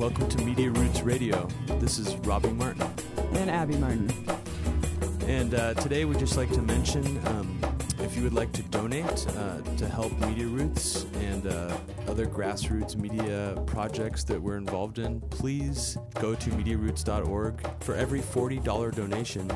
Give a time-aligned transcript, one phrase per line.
[0.00, 1.46] Welcome to Media Roots Radio.
[1.78, 2.90] This is Robbie Martin.
[3.34, 4.10] And Abby Martin.
[5.26, 7.60] And uh, today we'd just like to mention um,
[7.98, 11.76] if you would like to donate uh, to help Media Roots and uh,
[12.08, 17.60] other grassroots media projects that we're involved in, please go to MediaRoots.org.
[17.80, 19.52] For every $40 donation,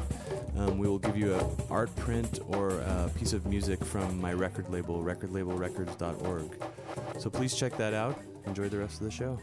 [0.58, 4.34] um, we will give you an art print or a piece of music from my
[4.34, 6.62] record label, recordlabelrecords.org.
[7.18, 8.20] So please check that out.
[8.46, 9.40] Enjoy the rest of the show.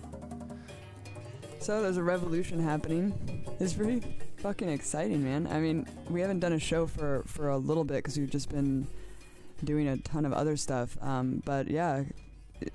[1.62, 3.14] So there's a revolution happening.
[3.60, 4.02] It's pretty
[4.38, 5.46] fucking exciting, man.
[5.46, 8.50] I mean, we haven't done a show for for a little bit because we've just
[8.50, 8.88] been
[9.64, 10.98] doing a ton of other stuff.
[11.02, 12.06] Um, but yeah,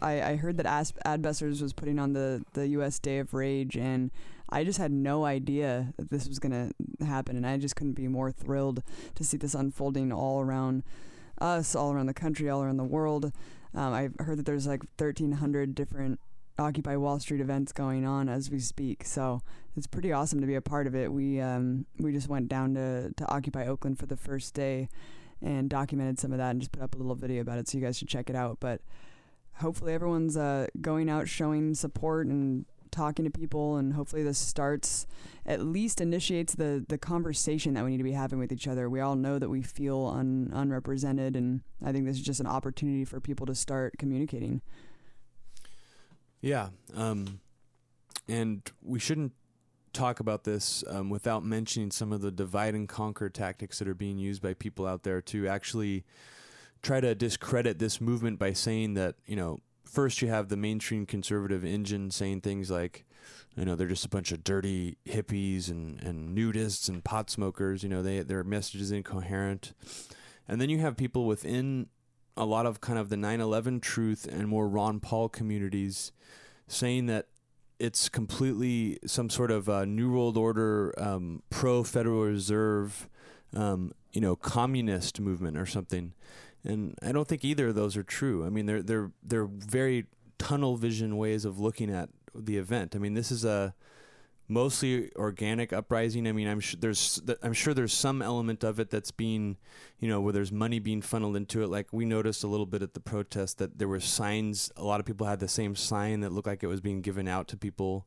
[0.01, 3.01] I, I heard that As- Adbusters was putting on the the U.S.
[3.01, 4.12] Day of Rage, and
[4.51, 6.71] I just had no idea that this was gonna
[7.05, 8.84] happen, and I just couldn't be more thrilled
[9.17, 10.84] to see this unfolding all around
[11.41, 13.33] us, all around the country, all around the world.
[13.75, 16.21] Um, I've heard that there's like 1,300 different
[16.59, 19.05] Occupy Wall Street events going on as we speak.
[19.05, 19.43] So
[19.77, 21.12] it's pretty awesome to be a part of it.
[21.12, 24.89] We um, we just went down to, to Occupy Oakland for the first day
[25.43, 27.69] and documented some of that and just put up a little video about it.
[27.69, 28.59] So you guys should check it out.
[28.59, 28.81] But
[29.57, 35.07] hopefully everyone's uh, going out showing support and talking to people and hopefully this starts
[35.45, 38.89] at least initiates the the conversation that we need to be having with each other
[38.89, 42.47] we all know that we feel un, unrepresented and i think this is just an
[42.47, 44.62] opportunity for people to start communicating
[46.41, 47.41] Yeah, um,
[48.28, 49.32] and we shouldn't
[49.92, 53.94] talk about this um, without mentioning some of the divide and conquer tactics that are
[53.94, 56.04] being used by people out there to actually
[56.82, 61.06] try to discredit this movement by saying that you know first you have the mainstream
[61.06, 63.06] conservative engine saying things like
[63.56, 67.82] you know they're just a bunch of dirty hippies and, and nudists and pot smokers
[67.82, 69.72] you know they their message is incoherent.
[70.48, 71.88] And then you have people within
[72.36, 76.12] a lot of kind of the 9/11 truth and more Ron Paul communities
[76.69, 77.26] saying that
[77.78, 83.08] it's completely some sort of uh, new world order um, pro Federal Reserve
[83.54, 86.12] um, you know communist movement or something
[86.66, 88.44] and I don't think either of those are true.
[88.44, 90.06] I mean they're they're they're very
[90.38, 92.94] tunnel vision ways of looking at the event.
[92.94, 93.74] I mean this is a
[94.49, 96.27] mostly organic uprising.
[96.27, 99.57] I mean, I'm sure there's I'm sure there's some element of it that's being,
[99.99, 101.69] you know, where there's money being funneled into it.
[101.69, 104.71] Like we noticed a little bit at the protest that there were signs.
[104.77, 107.29] A lot of people had the same sign that looked like it was being given
[107.29, 108.07] out to people.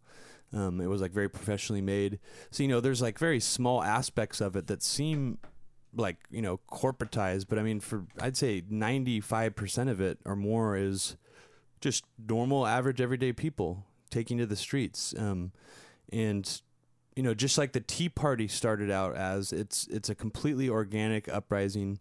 [0.52, 2.20] Um, it was like very professionally made.
[2.52, 5.38] So you know, there's like very small aspects of it that seem
[5.96, 10.36] like you know corporatized, but I mean, for I'd say 95 percent of it or
[10.36, 11.18] more is
[11.82, 15.14] just normal, average, everyday people taking to the streets.
[15.18, 15.52] Um,
[16.12, 16.62] and
[17.16, 21.28] you know just like the tea party started out as it's it's a completely organic
[21.28, 22.00] uprising.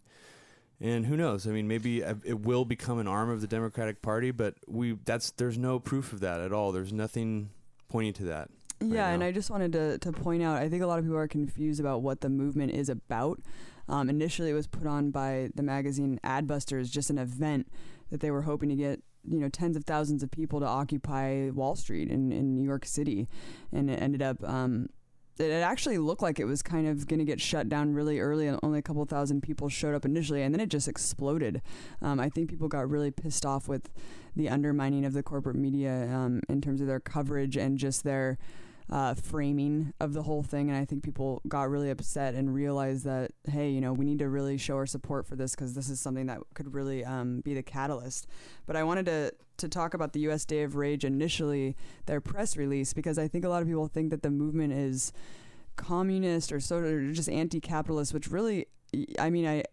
[0.80, 1.46] And who knows?
[1.46, 5.32] I mean maybe it will become an arm of the democratic party but we that's
[5.32, 6.72] there's no proof of that at all.
[6.72, 7.50] There's nothing
[7.88, 10.82] pointing to that yeah right and i just wanted to, to point out i think
[10.82, 13.40] a lot of people are confused about what the movement is about.
[13.88, 17.66] Um, initially it was put on by the magazine adbusters just an event
[18.10, 21.50] that they were hoping to get you know tens of thousands of people to occupy
[21.50, 23.28] Wall Street in, in New York City,
[23.72, 24.42] and it ended up.
[24.48, 24.88] Um,
[25.38, 28.48] it actually looked like it was kind of going to get shut down really early,
[28.48, 31.62] and only a couple thousand people showed up initially, and then it just exploded.
[32.02, 33.88] Um, I think people got really pissed off with
[34.34, 38.38] the undermining of the corporate media um, in terms of their coverage and just their
[38.90, 40.70] uh, framing of the whole thing.
[40.70, 44.19] And I think people got really upset and realized that, hey, you know, we need
[44.20, 47.40] to really show our support for this because this is something that could really um,
[47.40, 48.26] be the catalyst.
[48.67, 50.44] But I wanted to, to talk about the U.S.
[50.44, 51.76] Day of Rage initially,
[52.06, 55.12] their press release, because I think a lot of people think that the movement is
[55.76, 58.67] communist or sort of just anti-capitalist, which really,
[59.19, 59.64] I mean, I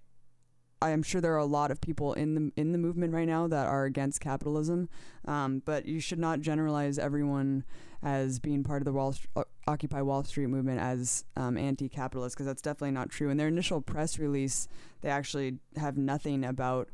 [0.82, 3.28] I am sure there are a lot of people in the in the movement right
[3.28, 4.90] now that are against capitalism,
[5.26, 7.64] um, but you should not generalize everyone
[8.04, 12.46] as being part of the Wall St- Occupy Wall Street movement as um, anti-capitalist because
[12.46, 13.30] that's definitely not true.
[13.30, 14.68] In their initial press release,
[15.02, 16.90] they actually have nothing about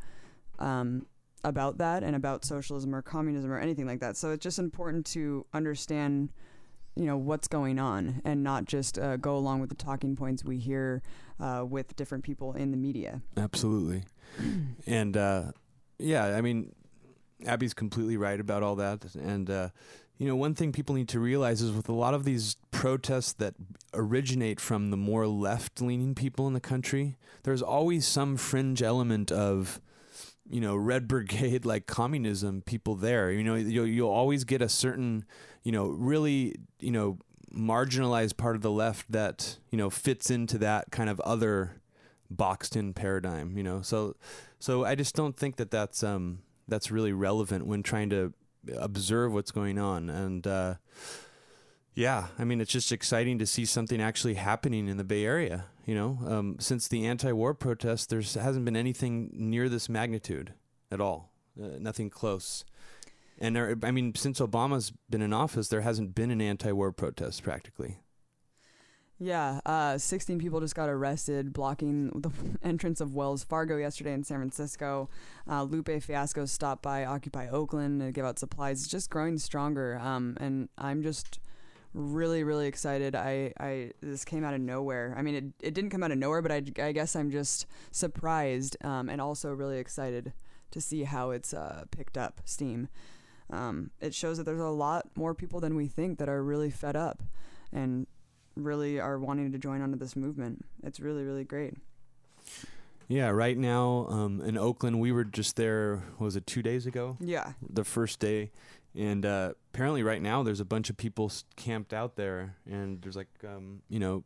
[0.60, 1.06] um,
[1.44, 4.16] about that and about socialism or communism or anything like that.
[4.16, 6.32] So it's just important to understand
[6.96, 10.44] you know what's going on and not just uh, go along with the talking points
[10.44, 11.02] we hear
[11.40, 13.22] uh, with different people in the media.
[13.38, 14.04] Absolutely.
[14.86, 15.52] and uh,
[16.02, 16.74] yeah, I mean,
[17.46, 19.16] Abby's completely right about all that.
[19.16, 19.70] And, uh,
[20.18, 23.34] you know, one thing people need to realize is with a lot of these protests
[23.34, 23.56] that
[23.94, 29.32] originate from the more left leaning people in the country, there's always some fringe element
[29.32, 29.82] of,
[30.52, 33.32] you know, red brigade like communism people there.
[33.32, 35.26] You know, you'll, you'll always get a certain,
[35.64, 37.18] you know, really, you know,
[37.54, 41.82] marginalized part of the left that you know fits into that kind of other
[42.30, 44.16] boxed in paradigm you know so
[44.58, 46.40] so i just don't think that that's um
[46.70, 48.34] that's really relevant when trying to
[48.78, 50.10] observe what's going on.
[50.10, 50.76] And uh,
[51.94, 55.66] yeah, I mean, it's just exciting to see something actually happening in the Bay Area.
[55.86, 60.54] You know, um, since the anti-war protests, there hasn't been anything near this magnitude
[60.92, 61.32] at all.
[61.62, 62.64] Uh, nothing close.
[63.40, 67.44] And there, I mean, since Obama's been in office, there hasn't been an anti-war protest
[67.44, 67.98] practically.
[69.18, 72.32] Yeah, uh, 16 people just got arrested blocking the
[72.64, 75.10] entrance of Wells Fargo yesterday in San Francisco.
[75.48, 78.82] Uh, Lupe Fiasco stopped by Occupy Oakland to give out supplies.
[78.82, 80.00] It's just growing stronger.
[80.00, 81.40] Um, and I'm just
[81.94, 83.16] really, really excited.
[83.16, 85.14] I, I this came out of nowhere.
[85.18, 87.66] I mean, it, it didn't come out of nowhere, but I, I guess I'm just
[87.92, 90.34] surprised um, and also really excited
[90.72, 92.88] to see how it's uh, picked up steam.
[93.50, 96.70] Um, it shows that there's a lot more people than we think that are really
[96.70, 97.22] fed up
[97.74, 98.08] and
[98.56, 100.66] really are wanting to join onto this movement.
[100.84, 101.74] It's really, really great.
[103.08, 106.04] Yeah, right now um, in Oakland, we were just there.
[106.18, 107.18] was it two days ago?
[107.20, 108.52] Yeah, the first day,
[108.96, 113.16] and uh, apparently right now there's a bunch of people camped out there, and there's
[113.16, 114.24] like um, you know,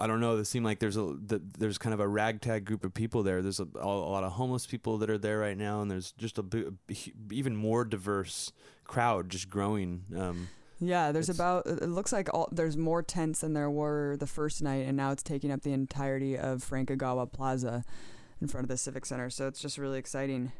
[0.00, 0.36] I don't know.
[0.36, 3.42] It seemed like there's a the, there's kind of a ragtag group of people there.
[3.42, 6.38] There's a, a, lot of homeless people that are there right now, and there's just
[6.38, 6.44] a,
[7.30, 8.52] even more diverse
[8.84, 10.04] crowd just growing.
[10.16, 10.48] Um,
[10.80, 11.66] yeah, there's about.
[11.66, 15.12] It looks like all, there's more tents than there were the first night, and now
[15.12, 17.84] it's taking up the entirety of Frank Ogawa Plaza
[18.40, 19.30] in front of the Civic Center.
[19.30, 20.52] So it's just really exciting.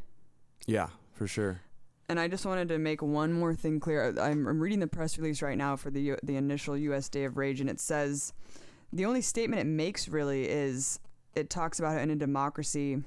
[0.66, 1.60] Yeah, for sure.
[2.08, 4.14] And I just wanted to make one more thing clear.
[4.20, 7.08] I'm, I'm reading the press release right now for the the initial U.S.
[7.08, 8.34] Day of Rage, and it says
[8.92, 11.00] the only statement it makes really is
[11.34, 13.02] it talks about in a democracy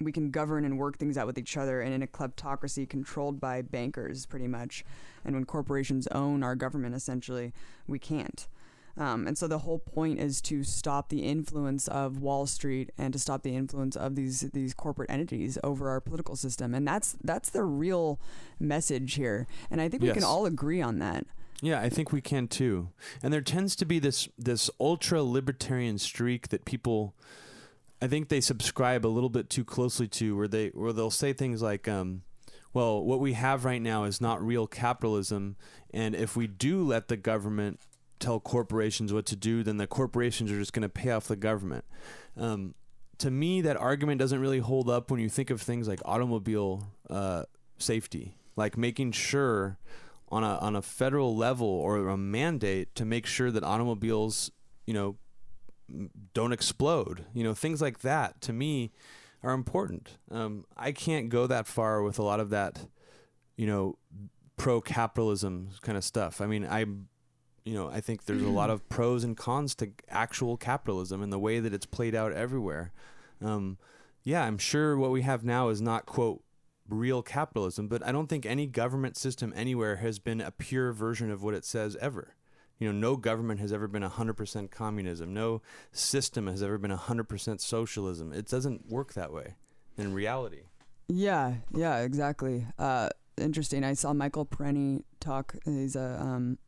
[0.00, 3.40] we can govern and work things out with each other and in a kleptocracy controlled
[3.40, 4.84] by bankers pretty much
[5.24, 7.52] and when corporations own our government essentially
[7.86, 8.46] we can't
[8.98, 13.12] um, and so the whole point is to stop the influence of Wall Street and
[13.12, 16.74] to stop the influence of these these corporate entities over our political system.
[16.74, 18.18] And that's that's the real
[18.58, 19.46] message here.
[19.70, 20.14] And I think we yes.
[20.14, 21.26] can all agree on that.
[21.60, 22.90] Yeah, I think we can too.
[23.22, 27.14] And there tends to be this this ultra libertarian streak that people
[28.00, 31.34] I think they subscribe a little bit too closely to, where they where they'll say
[31.34, 32.22] things like, um,
[32.72, 35.56] "Well, what we have right now is not real capitalism,
[35.92, 37.80] and if we do let the government
[38.18, 41.36] tell corporations what to do, then the corporations are just going to pay off the
[41.36, 41.84] government."
[42.36, 42.74] Um,
[43.18, 46.88] to me, that argument doesn't really hold up when you think of things like automobile
[47.08, 47.44] uh,
[47.78, 49.78] safety, like making sure
[50.28, 54.50] on a on a federal level or a mandate to make sure that automobiles,
[54.86, 55.16] you know,
[56.34, 57.24] don't explode.
[57.32, 58.92] You know, things like that to me
[59.42, 60.18] are important.
[60.30, 62.86] Um, I can't go that far with a lot of that,
[63.56, 63.98] you know,
[64.56, 66.40] pro capitalism kind of stuff.
[66.40, 66.86] I mean, I,
[67.66, 71.32] you know, I think there's a lot of pros and cons to actual capitalism and
[71.32, 72.92] the way that it's played out everywhere.
[73.42, 73.78] Um,
[74.22, 76.44] yeah, I'm sure what we have now is not quote
[76.88, 81.32] real capitalism, but I don't think any government system anywhere has been a pure version
[81.32, 82.36] of what it says ever.
[82.78, 85.34] You know, no government has ever been 100% communism.
[85.34, 88.32] No system has ever been 100% socialism.
[88.32, 89.54] It doesn't work that way
[89.98, 90.62] in reality.
[91.08, 92.64] Yeah, yeah, exactly.
[92.78, 93.82] Uh, interesting.
[93.82, 95.56] I saw Michael Parenti talk.
[95.64, 96.58] He's a um,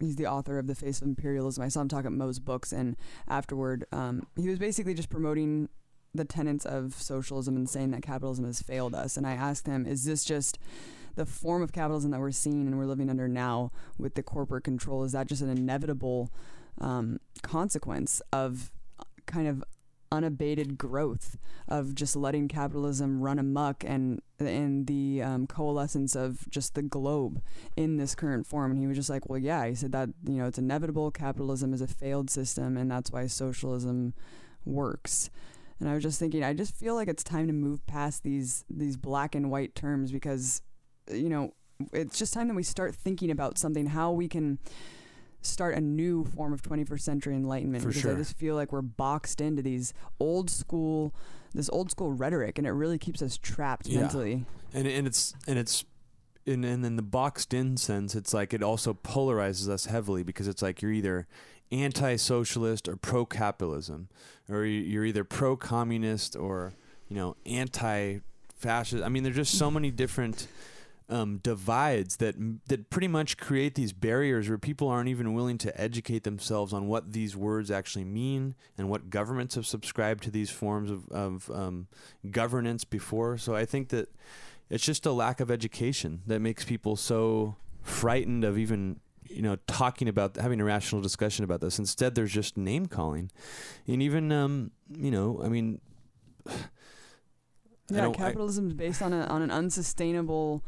[0.00, 1.62] he's the author of The Face of Imperialism.
[1.62, 2.96] I saw him talk at Moe's books, and
[3.28, 5.68] afterward, um, he was basically just promoting
[6.14, 9.16] the tenets of socialism and saying that capitalism has failed us.
[9.16, 10.58] And I asked him, is this just
[11.14, 14.64] the form of capitalism that we're seeing and we're living under now with the corporate
[14.64, 15.04] control?
[15.04, 16.30] Is that just an inevitable
[16.80, 18.70] um, consequence of
[19.26, 19.64] kind of
[20.12, 21.36] unabated growth
[21.68, 27.42] of just letting capitalism run amok and in the um, coalescence of just the globe
[27.76, 28.70] in this current form.
[28.70, 31.10] And he was just like well yeah he said that you know it's inevitable.
[31.10, 34.14] Capitalism is a failed system and that's why socialism
[34.64, 35.30] works.
[35.78, 38.64] And I was just thinking, I just feel like it's time to move past these
[38.70, 40.62] these black and white terms because,
[41.10, 41.52] you know,
[41.92, 44.58] it's just time that we start thinking about something, how we can
[45.42, 47.82] start a new form of 21st century enlightenment.
[47.82, 48.12] For because sure.
[48.12, 51.14] I just feel like we're boxed into these old school,
[51.54, 54.00] this old school rhetoric, and it really keeps us trapped yeah.
[54.00, 54.44] mentally.
[54.72, 55.84] And and it's and it's
[56.44, 60.48] in and in the boxed in sense, it's like it also polarizes us heavily because
[60.48, 61.26] it's like you're either
[61.72, 64.08] anti-socialist or pro-capitalism,
[64.48, 66.74] or you're either pro-communist or
[67.08, 69.02] you know anti-fascist.
[69.02, 70.46] I mean, there's just so many different
[71.08, 72.34] um, divides that
[72.66, 76.88] that pretty much create these barriers where people aren't even willing to educate themselves on
[76.88, 81.50] what these words actually mean and what governments have subscribed to these forms of, of
[81.50, 81.86] um,
[82.30, 83.38] governance before.
[83.38, 84.08] So I think that
[84.68, 88.98] it's just a lack of education that makes people so frightened of even
[89.28, 93.30] you know talking about having a rational discussion about this instead there's just name calling
[93.86, 95.80] and even um you know i mean
[97.90, 100.64] yeah capitalism is based on a on an unsustainable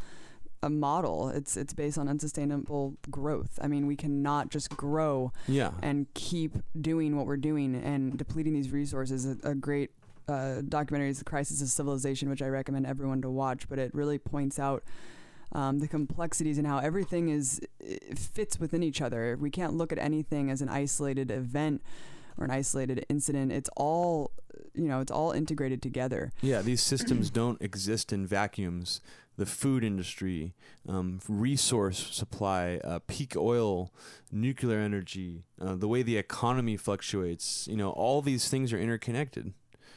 [0.62, 1.28] a model.
[1.28, 3.58] It's it's based on unsustainable growth.
[3.62, 5.70] I mean, we cannot just grow Yeah.
[5.82, 9.24] and keep doing what we're doing and depleting these resources.
[9.26, 9.90] A, a great
[10.28, 13.68] uh, documentary is The Crisis of Civilization, which I recommend everyone to watch.
[13.68, 14.82] But it really points out
[15.52, 17.60] um, the complexities and how everything is
[18.14, 19.36] fits within each other.
[19.40, 21.82] We can't look at anything as an isolated event
[22.36, 23.52] or an isolated incident.
[23.52, 24.32] It's all
[24.74, 25.00] you know.
[25.00, 26.32] It's all integrated together.
[26.42, 29.00] Yeah, these systems don't exist in vacuums.
[29.38, 30.52] The food industry,
[30.88, 33.92] um, resource supply, uh, peak oil,
[34.32, 39.54] nuclear energy, uh, the way the economy fluctuates, you know, all these things are interconnected.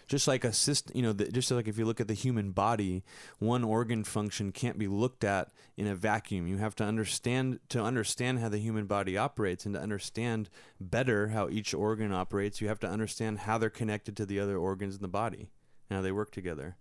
[0.07, 2.51] Just like a system, you know, the, just like if you look at the human
[2.51, 3.03] body,
[3.39, 6.47] one organ function can't be looked at in a vacuum.
[6.47, 11.29] You have to understand to understand how the human body operates and to understand better
[11.29, 12.61] how each organ operates.
[12.61, 15.49] You have to understand how they're connected to the other organs in the body
[15.89, 16.75] and how they work together.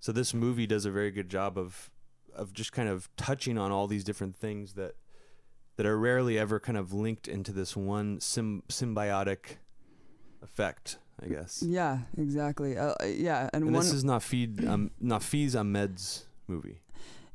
[0.00, 1.90] So this movie does a very good job of
[2.38, 4.94] of just kind of touching on all these different things that
[5.76, 9.58] that are rarely ever kind of linked into this one sym- symbiotic
[10.42, 11.62] effect, I guess.
[11.64, 12.76] Yeah, exactly.
[12.76, 16.80] Uh, yeah, and, And one this is Nafid um, Nafeez Ahmed's movie.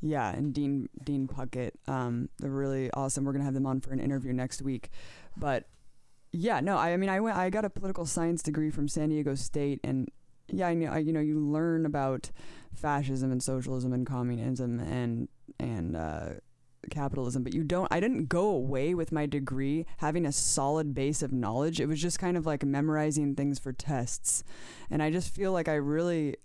[0.02, 3.24] Yeah, and Dean Dean Puckett, um, they're really awesome.
[3.24, 4.90] We're gonna have them on for an interview next week.
[5.38, 5.66] But
[6.34, 9.10] yeah, no, I, I mean, I went, I got a political science degree from San
[9.10, 10.10] Diego State, and
[10.54, 12.32] yeah, I know, I, you know, you learn about
[12.74, 15.28] fascism and socialism and communism and
[15.60, 16.30] and uh,
[16.90, 17.88] capitalism, but you don't.
[17.92, 21.80] I didn't go away with my degree having a solid base of knowledge.
[21.80, 24.44] It was just kind of like memorizing things for tests,
[24.90, 26.36] and I just feel like I really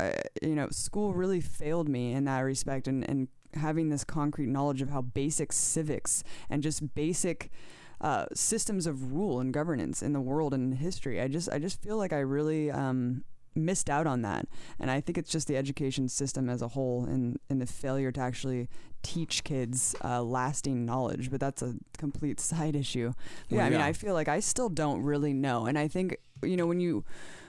[0.00, 0.10] uh,
[0.42, 4.82] you know, school really failed me in that respect, and and having this concrete knowledge
[4.82, 7.52] of how basic civics and just basic
[8.00, 11.20] uh, systems of rule and governance in the world and history.
[11.20, 14.46] I just I just feel like I really um, missed out on that,
[14.78, 18.12] and I think it's just the education system as a whole and and the failure
[18.12, 18.68] to actually
[19.02, 21.30] teach kids uh, lasting knowledge.
[21.30, 23.12] But that's a complete side issue.
[23.48, 23.80] But yeah, Well, I mean.
[23.80, 27.04] I feel like I still don't really know, and I think you know when you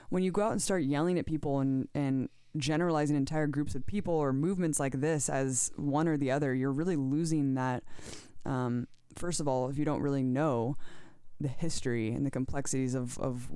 [0.08, 3.86] when you go out and start yelling at people and and generalizing entire groups of
[3.86, 7.82] people or movements like this as one or the other, you're really losing that.
[8.44, 10.76] Um, first of all, if you don't really know
[11.40, 13.48] the history and the complexities of, of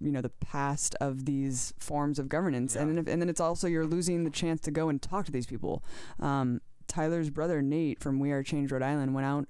[0.00, 3.40] you know the past of these forms of governance, and then if, and then it's
[3.40, 5.84] also you're losing the chance to go and talk to these people.
[6.18, 9.46] Um, Tyler's brother Nate from We Are Change Rhode Island went out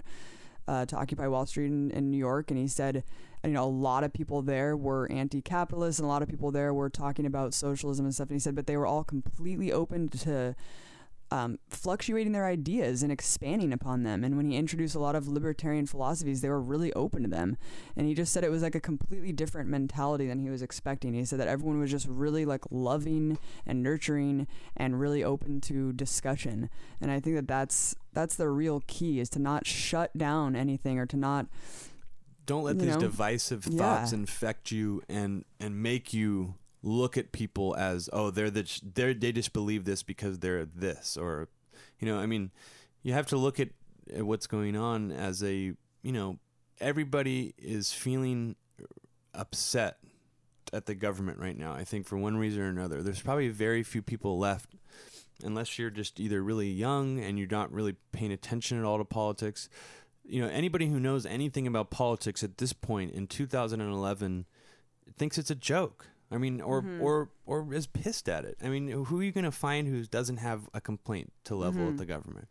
[0.68, 3.02] uh, to Occupy Wall Street in, in New York, and he said,
[3.42, 6.74] you know, a lot of people there were anti-capitalist, and a lot of people there
[6.74, 8.28] were talking about socialism and stuff.
[8.28, 10.54] And he said, but they were all completely open to
[11.32, 14.24] um, fluctuating their ideas and expanding upon them.
[14.24, 17.56] And when he introduced a lot of libertarian philosophies, they were really open to them.
[17.96, 21.14] And he just said it was like a completely different mentality than he was expecting.
[21.14, 24.46] He said that everyone was just really like loving and nurturing
[24.76, 26.68] and really open to discussion.
[27.00, 30.98] And I think that that's that's the real key is to not shut down anything
[30.98, 31.46] or to not
[32.46, 33.00] Don't let these know?
[33.00, 33.78] divisive Yeah.
[33.78, 39.14] thoughts infect you and and make you look at people as oh they're the they're,
[39.14, 41.48] they just believe this because they're this or
[41.98, 42.50] you know I mean
[43.02, 43.68] you have to look at,
[44.14, 45.72] at what's going on as a
[46.02, 46.38] you know
[46.80, 48.56] everybody is feeling
[49.34, 49.98] upset
[50.72, 53.02] at the government right now I think for one reason or another.
[53.02, 54.74] There's probably very few people left
[55.42, 59.04] unless you're just either really young and you're not really paying attention at all to
[59.04, 59.68] politics.
[60.24, 64.46] You know anybody who knows anything about politics at this point in 2011
[65.18, 67.00] thinks it's a joke i mean or Mhm.
[67.00, 70.04] or or is pissed at it i mean who are you going to find who
[70.04, 71.90] doesn't have a complaint to level Mhm.
[71.90, 72.48] at the government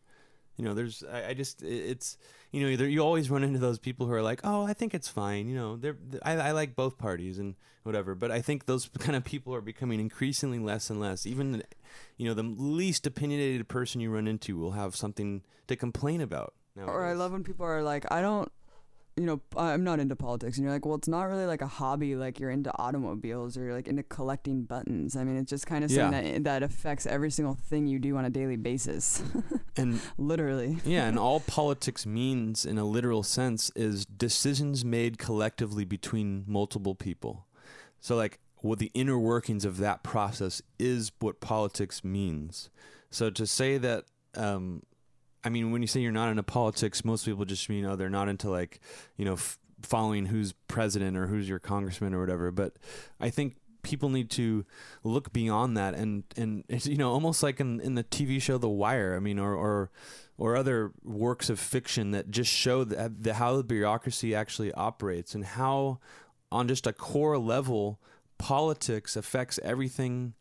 [0.58, 2.18] you know there's i, I just it's
[2.52, 5.08] you know you always run into those people who are like oh i think it's
[5.08, 8.90] fine you know they're I, I like both parties and whatever but i think those
[9.00, 11.64] kind of people are becoming increasingly less and less even
[12.18, 16.54] you know the least opinionated person you run into will have something to complain about
[16.76, 18.50] Or I love when people are like, I don't,
[19.20, 21.68] you know, I'm not into politics, and you're like, well, it's not really like a
[21.68, 22.16] hobby.
[22.16, 25.16] Like you're into automobiles or you're like into collecting buttons.
[25.16, 26.04] I mean, it's just kind of Yeah.
[26.10, 29.22] something that that affects every single thing you do on a daily basis,
[29.78, 30.78] and literally.
[30.86, 36.96] yeah, and all politics means in a literal sense is decisions made collectively between multiple
[36.96, 37.46] people.
[38.00, 42.70] So like what the inner workings of that process is what politics means.
[43.12, 44.84] So to say that um
[45.44, 48.10] I mean when you say you're not into politics, most people just mean oh they're
[48.10, 48.80] not into like,
[49.18, 52.78] you know, f- following who's president or who's your congressman or whatever, but
[53.20, 54.66] I think people need to
[55.04, 58.58] look beyond that and and it's you know almost like in in the TV show
[58.58, 59.92] The Wire I mean or or
[60.38, 65.36] or other works of fiction that just show that the, how the bureaucracy actually operates
[65.36, 66.00] and how
[66.50, 68.00] on just a core level
[68.38, 70.34] politics affects everything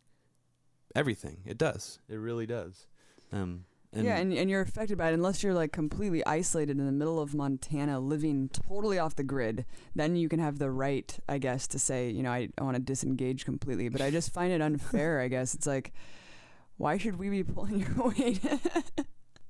[0.95, 1.41] everything.
[1.45, 1.99] It does.
[2.09, 2.87] It really does.
[3.31, 6.85] Um And yeah, and, and you're affected by it unless you're like completely isolated in
[6.85, 9.65] the middle of Montana, living totally off the grid.
[9.95, 12.75] Then you can have the right, I guess, to say, you know, I, I want
[12.75, 13.89] to disengage completely.
[13.89, 15.19] But I just find it unfair.
[15.21, 15.91] I guess it's like,
[16.77, 18.41] why should we be pulling your weight?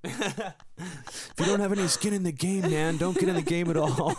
[0.05, 3.69] if you don't have any skin in the game, man, don't get in the game
[3.69, 4.15] at all.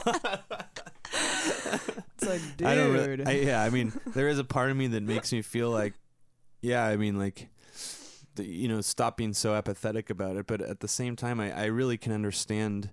[1.12, 2.68] it's like, dude.
[2.68, 5.32] I don't really, I, yeah, I mean, there is a part of me that makes
[5.32, 5.94] me feel like,
[6.60, 7.48] yeah, I mean, like,
[8.40, 10.46] the, you know, stop being so apathetic about it.
[10.46, 12.90] But at the same time, I, I really can understand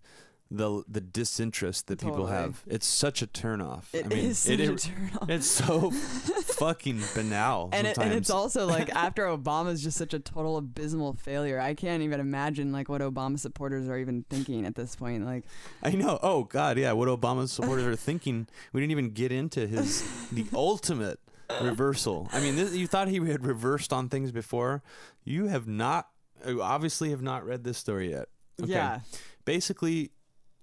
[0.50, 2.63] the the disinterest that people have.
[2.68, 3.84] It's such a turnoff.
[3.94, 4.92] It I mean, is such it, a it-
[5.27, 5.92] it's so
[6.58, 7.70] fucking banal.
[7.74, 11.74] and, it, and it's also like after Obama's just such a total abysmal failure, I
[11.74, 15.25] can't even imagine like what Obama supporters are even thinking at this point.
[15.25, 15.44] Like,
[15.84, 16.18] I know.
[16.24, 16.94] Oh God, yeah.
[16.94, 18.48] What Obama supporters are thinking.
[18.72, 20.01] We didn't even get into his
[20.32, 21.20] the ultimate
[21.62, 22.30] reversal.
[22.32, 24.84] I mean, this, you thought he had reversed on things before.
[25.24, 26.10] You have not.
[26.48, 28.27] You obviously have not read this story yet.
[28.62, 28.72] Okay.
[28.72, 29.00] yeah,
[29.46, 30.12] Basically,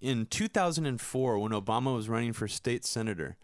[0.00, 3.36] in 2004, when Obama was running for state senator,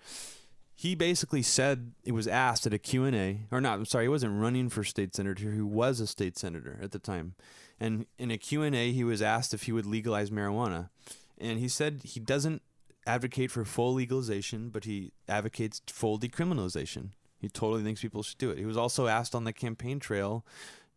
[0.81, 4.41] he basically said he was asked at a Q&A or not I'm sorry he wasn't
[4.41, 7.35] running for state senator he was a state senator at the time
[7.79, 10.89] and in a Q&A he was asked if he would legalize marijuana
[11.37, 12.63] and he said he doesn't
[13.07, 17.11] advocate for full legalization but he advocates full decriminalization
[17.41, 20.45] he totally thinks people should do it he was also asked on the campaign trail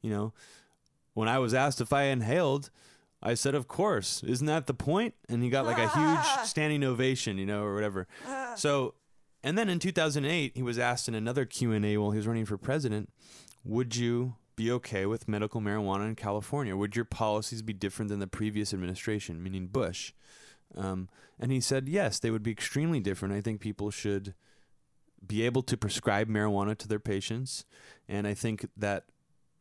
[0.02, 0.34] you know
[1.14, 2.70] when I was asked if I inhaled
[3.22, 6.84] I said of course isn't that the point?" and he got like a huge standing
[6.84, 8.08] ovation you know or whatever
[8.56, 8.96] so
[9.44, 12.58] and then in 2008, he was asked in another Q&A while he was running for
[12.58, 13.12] president,
[13.66, 16.78] would you be okay with medical marijuana in California?
[16.78, 20.14] Would your policies be different than the previous administration, meaning Bush?
[20.76, 23.34] Um, and he said, yes, they would be extremely different.
[23.34, 24.34] I think people should
[25.26, 27.66] be able to prescribe marijuana to their patients.
[28.08, 29.06] And I think that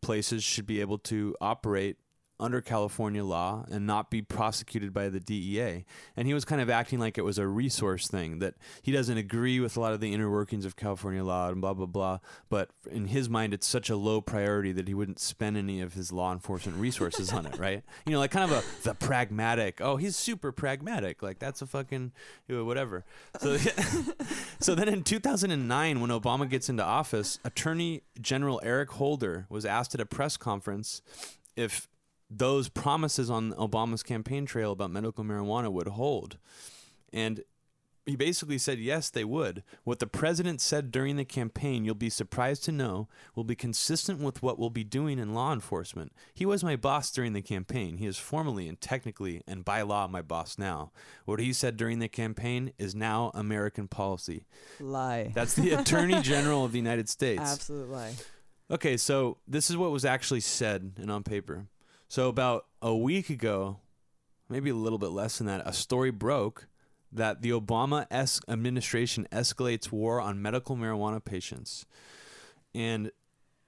[0.01, 1.96] places should be able to operate
[2.42, 5.85] under California law and not be prosecuted by the DEA.
[6.16, 9.16] And he was kind of acting like it was a resource thing that he doesn't
[9.16, 12.18] agree with a lot of the inner workings of California law and blah blah blah.
[12.48, 15.94] But in his mind, it's such a low priority that he wouldn't spend any of
[15.94, 17.83] his law enforcement resources on it, right?
[18.05, 19.81] You know, like kind of a the pragmatic.
[19.81, 21.22] Oh, he's super pragmatic.
[21.22, 22.12] Like that's a fucking
[22.48, 23.05] whatever.
[23.40, 23.57] So
[24.61, 29.94] so then in 2009, when Obama gets into office, Attorney General Eric Holder was asked
[29.94, 31.00] at a press conference
[31.57, 31.88] if
[32.38, 36.38] those promises on Obama's campaign trail about medical marijuana would hold.
[37.12, 37.42] And
[38.05, 39.62] he basically said, yes, they would.
[39.85, 44.18] What the president said during the campaign, you'll be surprised to know, will be consistent
[44.21, 46.12] with what we'll be doing in law enforcement.
[46.35, 47.99] He was my boss during the campaign.
[47.99, 50.90] He is formally and technically and by law my boss now.
[51.27, 54.47] What he said during the campaign is now American policy.
[54.81, 55.31] lie.
[55.35, 57.40] That's the Attorney General of the United States.
[57.40, 58.14] Absolute lie.
[58.71, 61.66] Okay, so this is what was actually said and on paper.
[62.12, 63.79] So about a week ago,
[64.46, 66.68] maybe a little bit less than that, a story broke
[67.11, 68.07] that the Obama
[68.46, 71.87] administration escalates war on medical marijuana patients.
[72.75, 73.12] And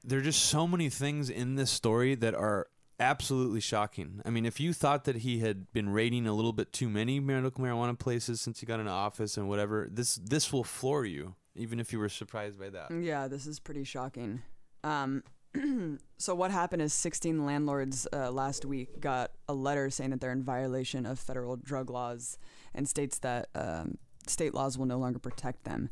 [0.04, 2.66] there are just so many things in this story that are
[3.00, 4.20] absolutely shocking.
[4.26, 7.20] I mean, if you thought that he had been raiding a little bit too many
[7.20, 11.35] medical marijuana places since he got into office and whatever, this this will floor you,
[11.54, 12.90] even if you were surprised by that.
[12.90, 14.42] Yeah, this is pretty shocking.
[14.83, 15.22] Um,
[16.18, 20.32] so what happened is 16 landlords uh, last week got a letter saying that they're
[20.32, 22.38] in violation of federal drug laws
[22.74, 25.90] and states that um, state laws will no longer protect them.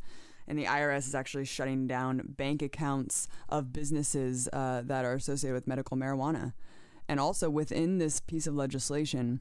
[0.49, 5.55] And the IRS is actually shutting down bank accounts of businesses uh, that are associated
[5.55, 6.53] with medical marijuana.
[7.09, 9.41] And also within this piece of legislation,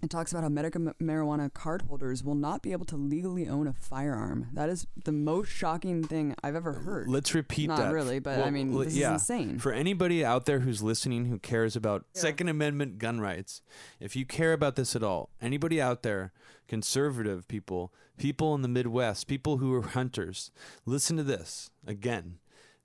[0.00, 3.66] it talks about how medical marijuana card holders will not be able to legally own
[3.66, 4.48] a firearm.
[4.52, 7.08] That is the most shocking thing I've ever heard.
[7.08, 7.92] Let's repeat Not that.
[7.92, 9.14] really, but I mean, this yeah.
[9.14, 9.58] is insane.
[9.58, 12.20] For anybody out there who's listening who cares about Yeah.
[12.22, 13.62] Second Amendment gun rights,
[14.00, 16.32] if you care about this at all, anybody out there,
[16.66, 20.50] conservative people, people in the Midwest, people who are hunters,
[20.86, 22.38] listen to this again.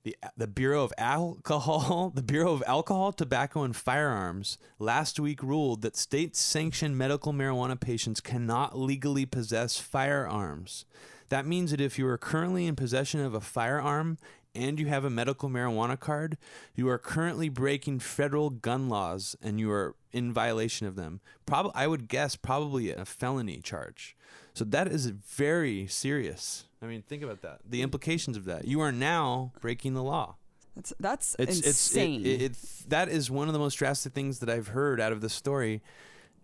[0.07, 5.81] The, the Bureau of Alcohol, the Bureau of Alcohol, Tobacco, and Firearms last week ruled
[5.81, 10.85] that state-sanctioned medical marijuana patients cannot legally possess firearms.
[11.27, 14.17] That means that if you are currently in possession of a firearm
[14.55, 16.37] and you have a medical marijuana card,
[16.73, 21.19] you are currently breaking federal gun laws and you are in violation of them.
[21.45, 24.15] Probably, I would guess, probably a felony charge.
[24.53, 26.63] So that is very serious.
[26.81, 27.59] I mean, think about that.
[27.67, 28.65] The implications of that.
[28.65, 30.35] You are now breaking the law.
[30.75, 32.21] That's that's It's insane.
[32.21, 35.01] it's it, it, it, that is one of the most drastic things that I've heard
[35.01, 35.81] out of this story,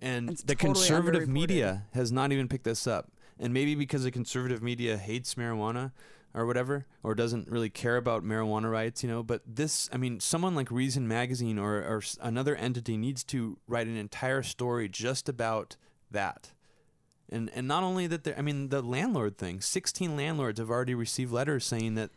[0.02, 3.12] and It's the totally conservative media has not even picked this up.
[3.40, 5.92] And maybe because the conservative media hates marijuana,
[6.34, 9.22] or whatever, or doesn't really care about marijuana rights, you know.
[9.22, 13.88] But this, I mean, someone like Reason Magazine or, or another entity needs to write
[13.88, 15.78] an entire story just about
[16.10, 16.53] that.
[17.30, 19.62] And and not only that, I mean, the landlord thing.
[19.62, 22.12] Sixteen landlords have already received letters saying that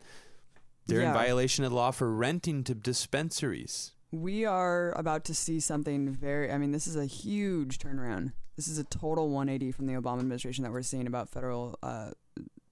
[0.86, 1.08] they're Yeah.
[1.08, 3.92] in violation of the law for renting to dispensaries.
[4.12, 6.50] We are about to see something very.
[6.52, 8.32] I mean, this is a huge turnaround.
[8.56, 12.10] This is a total 180 from the Obama administration that we're seeing about federal uh,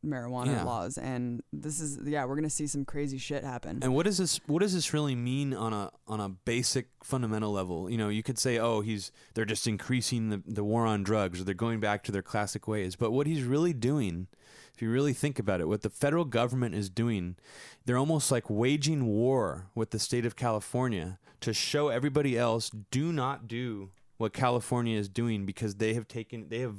[0.04, 0.64] marijuana Yeah.
[0.64, 3.78] laws, and this is yeah, we're gonna see some crazy shit happen.
[3.82, 7.52] And what does this what does this really mean on a on a basic fundamental
[7.52, 7.90] level?
[7.90, 11.40] You know, you could say, oh, he's they're just increasing the, the war on drugs
[11.40, 12.96] or they're going back to their classic ways.
[12.96, 14.26] But what he's really doing,
[14.74, 17.36] if you really think about it, what the federal government is doing,
[17.84, 23.12] they're almost like waging war with the state of California to show everybody else do
[23.12, 26.76] not do what California is doing because they have taken they have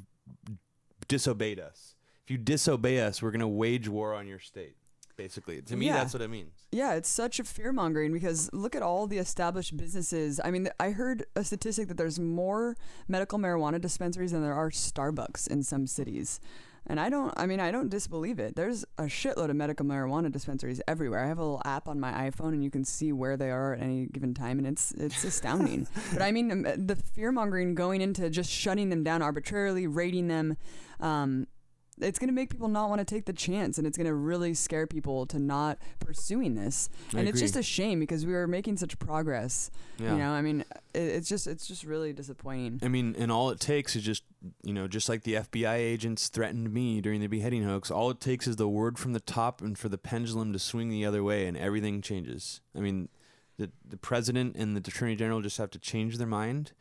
[1.08, 1.95] disobeyed us.
[2.26, 4.76] If you disobey us, we're going to wage war on your state.
[5.16, 5.94] Basically, to me, Yeah.
[5.94, 6.66] that's what it means.
[6.72, 10.42] Yeah, it's such a fear mongering because look at all the established businesses.
[10.44, 12.76] I mean, I heard a statistic that there's more
[13.08, 16.42] medical marijuana dispensaries than there are Starbucks in some cities.
[16.88, 18.56] And I don't, I mean, I don't disbelieve it.
[18.56, 21.24] There's a shitload of medical marijuana dispensaries everywhere.
[21.24, 23.74] I have a little app on my iPhone and you can see where they are
[23.74, 25.88] at any given time and it's, it's astounding.
[26.14, 30.28] but I mean, um, the fear mongering going into just shutting them down arbitrarily, raiding
[30.28, 30.58] them,
[31.00, 31.48] um,
[32.02, 34.14] it's going to make people not want to take the chance and it's going to
[34.14, 38.34] really scare people to not pursuing this I and it's just a shame because we
[38.34, 40.12] were making such progress Yeah.
[40.12, 43.50] you know i mean it, it's just it's just really disappointing I mean, and all
[43.50, 44.24] it takes is just,
[44.64, 48.20] you know, just like the FBI agents threatened me during the beheading hoax, all it
[48.20, 51.24] takes is the word from the top and for the pendulum to swing the other
[51.24, 52.62] way and everything changes.
[52.76, 53.10] I mean,
[53.58, 56.74] the the president and the attorney general just have to change their mind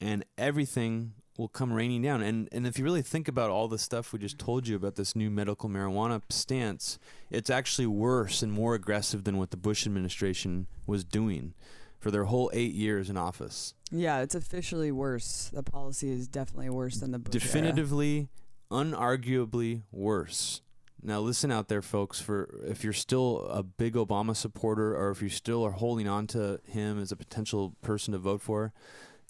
[0.00, 2.20] and everything will come raining down.
[2.20, 4.96] And and if you really think about all the stuff we just told you about
[4.96, 6.98] this new medical marijuana stance,
[7.30, 11.54] it's actually worse and more aggressive than what the Bush administration was doing
[11.98, 13.74] for their whole 8 years in office.
[13.90, 17.40] yeah it's officially worse the policy is definitely worse than the Bush era.
[17.40, 18.28] definitively,
[18.70, 20.60] unarguably worse.
[21.02, 22.20] Now, listen out there, folks.
[22.20, 26.26] For if you're still a big Obama supporter, or if you still are holding on
[26.28, 28.72] to him as a potential person to vote for,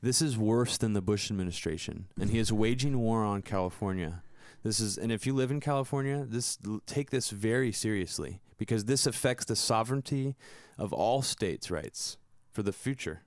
[0.02, 4.22] this is worse than the Bush administration, and he is waging war on California.
[4.62, 9.06] This is, and if you live in California, this take this very seriously because this
[9.06, 10.34] affects the sovereignty
[10.76, 12.16] of all states' rights
[12.50, 13.22] for the future.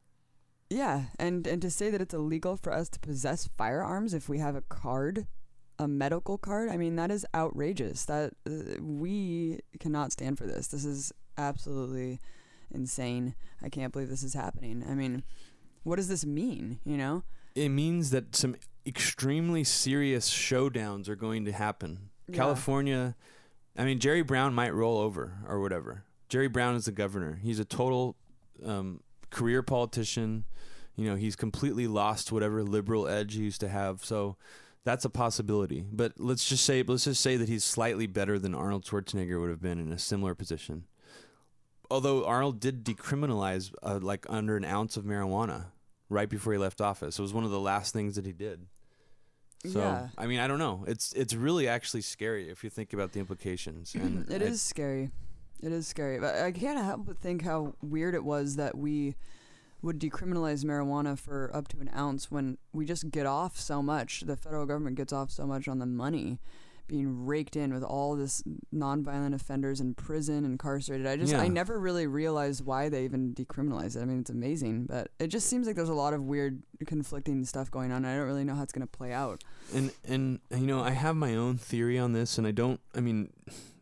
[0.69, 4.39] yeah and and to say that it's illegal for us to possess firearms if we
[4.39, 5.27] have a card
[5.79, 10.67] a medical card i mean that is outrageous that uh, we cannot stand for this
[10.67, 12.19] this is absolutely
[12.73, 15.23] insane i can't believe this is happening i mean
[15.83, 17.23] what does this mean you know
[17.55, 22.09] it means that some extremely serious showdowns are going to happen.
[22.27, 22.37] Yeah.
[22.37, 23.15] California,
[23.77, 26.03] I mean, Jerry Brown might roll over or whatever.
[26.29, 27.39] Jerry Brown is the governor.
[27.43, 28.15] He's a total
[28.65, 30.45] um, career politician.
[30.95, 34.03] You know, he's completely lost whatever liberal edge he used to have.
[34.03, 34.37] So
[34.83, 35.83] that's a possibility.
[35.91, 39.49] But let's just say, let's just say that he's slightly better than Arnold Schwarzenegger would
[39.49, 40.85] have been in a similar position.
[41.91, 45.65] Although Arnold did decriminalize uh, like under an ounce of marijuana
[46.09, 47.19] right before he left office.
[47.19, 48.65] It was one of the last things that he did.
[49.65, 50.07] So Yeah.
[50.17, 50.83] I mean, I don't know.
[50.87, 53.93] It's it's really actually scary if you think about the implications.
[53.95, 55.11] And It I- is scary.
[55.61, 56.19] It is scary.
[56.19, 59.15] But I can't help but think how weird it was that we
[59.83, 64.21] would decriminalize marijuana for up to an ounce when we just get off so much.
[64.21, 66.39] The federal government gets off so much on the money
[66.91, 68.43] being raked in with all this
[68.75, 71.07] nonviolent offenders in prison, incarcerated.
[71.07, 71.39] I just Yeah.
[71.39, 74.01] I never really realized why they even decriminalized it.
[74.01, 77.45] I mean, it's amazing, but it just seems like there's a lot of weird conflicting
[77.45, 78.03] stuff going on.
[78.03, 79.41] I don't really know how it's going to play out.
[79.73, 82.81] And and you know, I have my own theory on this, and I don't.
[82.93, 83.31] I mean,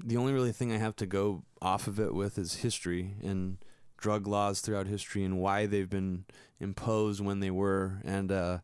[0.04, 3.58] the only really thing I have to go off of it with is history and
[3.98, 6.26] drug laws throughout history and why they've been
[6.60, 8.02] imposed when they were.
[8.06, 8.60] And uh,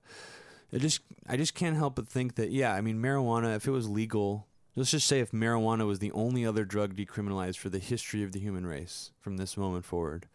[0.76, 3.56] I just I just can't help but think that yeah, I mean, marijuana.
[3.56, 7.58] If it was legal, let's just say if marijuana was the only other drug decriminalized
[7.58, 10.28] for the history of the human race from this moment forward.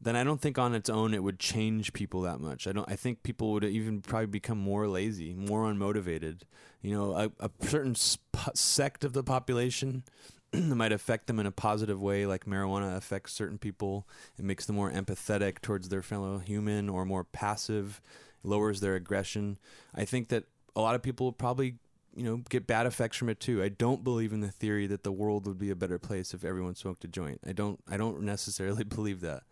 [0.00, 2.66] Then I don't think on its own it would change people that much.
[2.66, 2.90] I don't.
[2.90, 6.40] I think people would even probably become more lazy, more unmotivated
[6.84, 10.04] you know, a, a certain sp- sect of the population
[10.50, 14.06] that might affect them in a positive way, like marijuana affects certain people.
[14.38, 18.02] It makes them more empathetic towards their fellow human or more passive,
[18.44, 19.58] lowers their aggression.
[19.94, 20.44] I think that
[20.76, 21.76] a lot of people probably,
[22.14, 23.62] you know, get bad effects from it too.
[23.62, 26.44] I don't believe in the theory that the world would be a better place if
[26.44, 27.40] everyone smoked a joint.
[27.46, 29.42] I don't I don't necessarily believe that.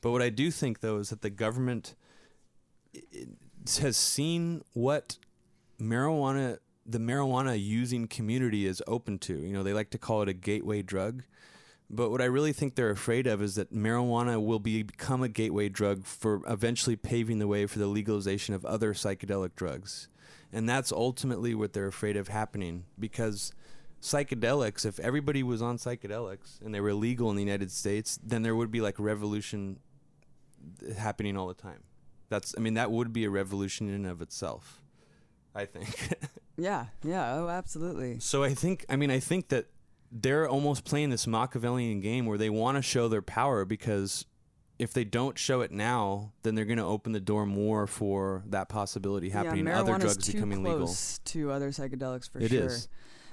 [0.00, 1.94] But what I do think though is that the government
[3.80, 5.18] has seen what
[5.80, 9.34] marijuana the marijuana using community is open to.
[9.36, 11.24] You know, they like to call it a gateway drug.
[11.88, 15.28] But what I really think they're afraid of is that marijuana will be, become a
[15.28, 20.08] gateway drug for eventually paving the way for the legalization of other psychedelic drugs.
[20.52, 23.52] And that's ultimately what they're afraid of happening because
[24.02, 28.42] psychedelics, if everybody was on psychedelics and they were legal in the United States, then
[28.42, 29.78] there would be like revolution
[30.96, 31.82] happening all the time.
[32.28, 34.82] That's I mean that would be a revolution in and of itself.
[35.54, 36.10] I think.
[36.56, 38.18] yeah, yeah, oh absolutely.
[38.20, 39.66] So I think I mean I think that
[40.10, 44.26] they're almost playing this Machiavellian game where they want to show their power because
[44.78, 48.42] if they don't show it now, then they're going to open the door more for
[48.48, 49.66] that possibility happening.
[49.66, 51.48] Yeah, other drugs too becoming close legal.
[51.48, 52.64] To other psychedelics, for it sure.
[52.64, 52.88] It is.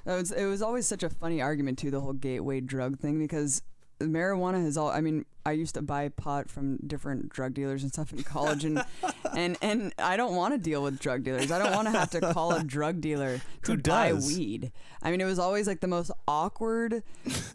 [0.05, 3.19] It was, it was always such a funny argument too, the whole gateway drug thing,
[3.19, 3.61] because
[4.03, 7.91] marijuana has all i mean i used to buy pot from different drug dealers and
[7.91, 8.83] stuff in college and
[9.35, 11.51] and and i don't want to deal with drug dealers.
[11.51, 14.71] I don't want to have to call a drug dealer to buy weed.
[15.01, 17.03] I mean it was always like the most awkward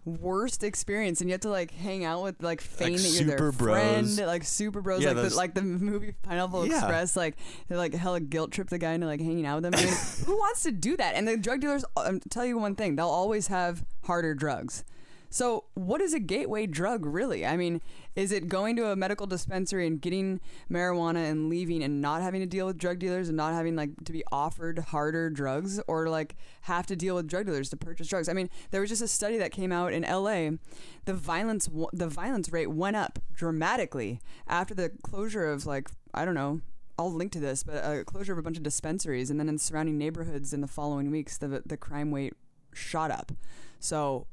[0.04, 3.36] worst experience and you have to like hang out with like feign like that you're
[3.36, 4.16] their bros.
[4.16, 6.76] friend like super bros yeah, like the, like the movie pineapple yeah.
[6.76, 7.36] express like
[7.68, 9.94] they like hella guilt trip the guy into like hanging out with them I mean,
[10.26, 11.14] who wants to do that?
[11.14, 14.84] And the drug dealers i'll um, tell you one thing they'll always have harder drugs
[15.30, 17.44] so, what is a gateway drug really?
[17.44, 17.82] I mean,
[18.16, 22.40] is it going to a medical dispensary and getting marijuana and leaving and not having
[22.40, 26.08] to deal with drug dealers and not having like to be offered harder drugs or
[26.08, 28.28] like have to deal with drug dealers to purchase drugs?
[28.28, 30.56] I mean, there was just a study that came out in LA.
[31.04, 36.34] The violence the violence rate went up dramatically after the closure of like I don't
[36.34, 36.62] know
[36.98, 39.56] I'll link to this, but a closure of a bunch of dispensaries, and then in
[39.56, 42.34] surrounding neighborhoods in the following weeks, the the crime rate
[42.72, 43.30] shot up.
[43.78, 44.26] So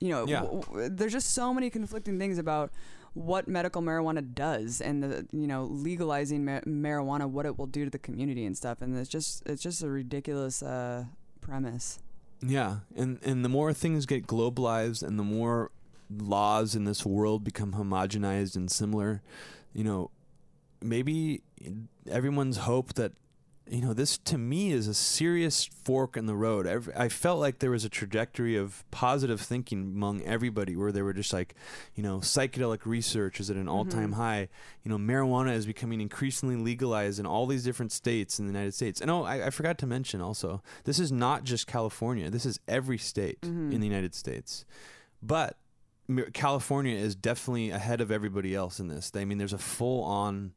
[0.00, 0.40] you know, yeah.
[0.40, 2.70] w- w- there's just so many conflicting things about
[3.14, 7.84] what medical marijuana does and the you know legalizing ma- marijuana what it will do
[7.84, 8.80] to the community and stuff.
[8.82, 11.04] And it's just it's just a ridiculous uh,
[11.40, 11.98] premise.
[12.40, 12.78] Yeah.
[12.96, 15.70] And and the more things get globalized and the more
[16.10, 19.22] laws in this world become homogenized and similar
[19.72, 20.10] you know
[20.82, 21.42] maybe
[22.10, 23.12] everyone's hope that
[23.70, 26.66] you know, this to me is a serious fork in the road.
[26.96, 31.12] I felt like there was a trajectory of positive thinking among everybody where they were
[31.12, 31.54] just like,
[31.94, 34.20] you know, psychedelic research is at an all time mm-hmm.
[34.20, 34.48] high.
[34.82, 38.74] You know, marijuana is becoming increasingly legalized in all these different states in the United
[38.74, 39.00] States.
[39.00, 42.58] And oh, I, I forgot to mention also, this is not just California, this is
[42.66, 43.72] every state mm-hmm.
[43.72, 44.64] in the United States.
[45.22, 45.56] But
[46.32, 49.12] California is definitely ahead of everybody else in this.
[49.14, 50.54] I mean, there's a full on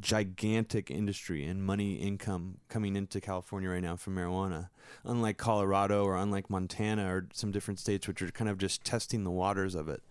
[0.00, 4.68] gigantic industry and money income coming into California right now from marijuana.
[5.04, 9.24] Unlike Colorado or unlike Montana or some different states which are kind of just testing
[9.24, 10.02] the waters of it.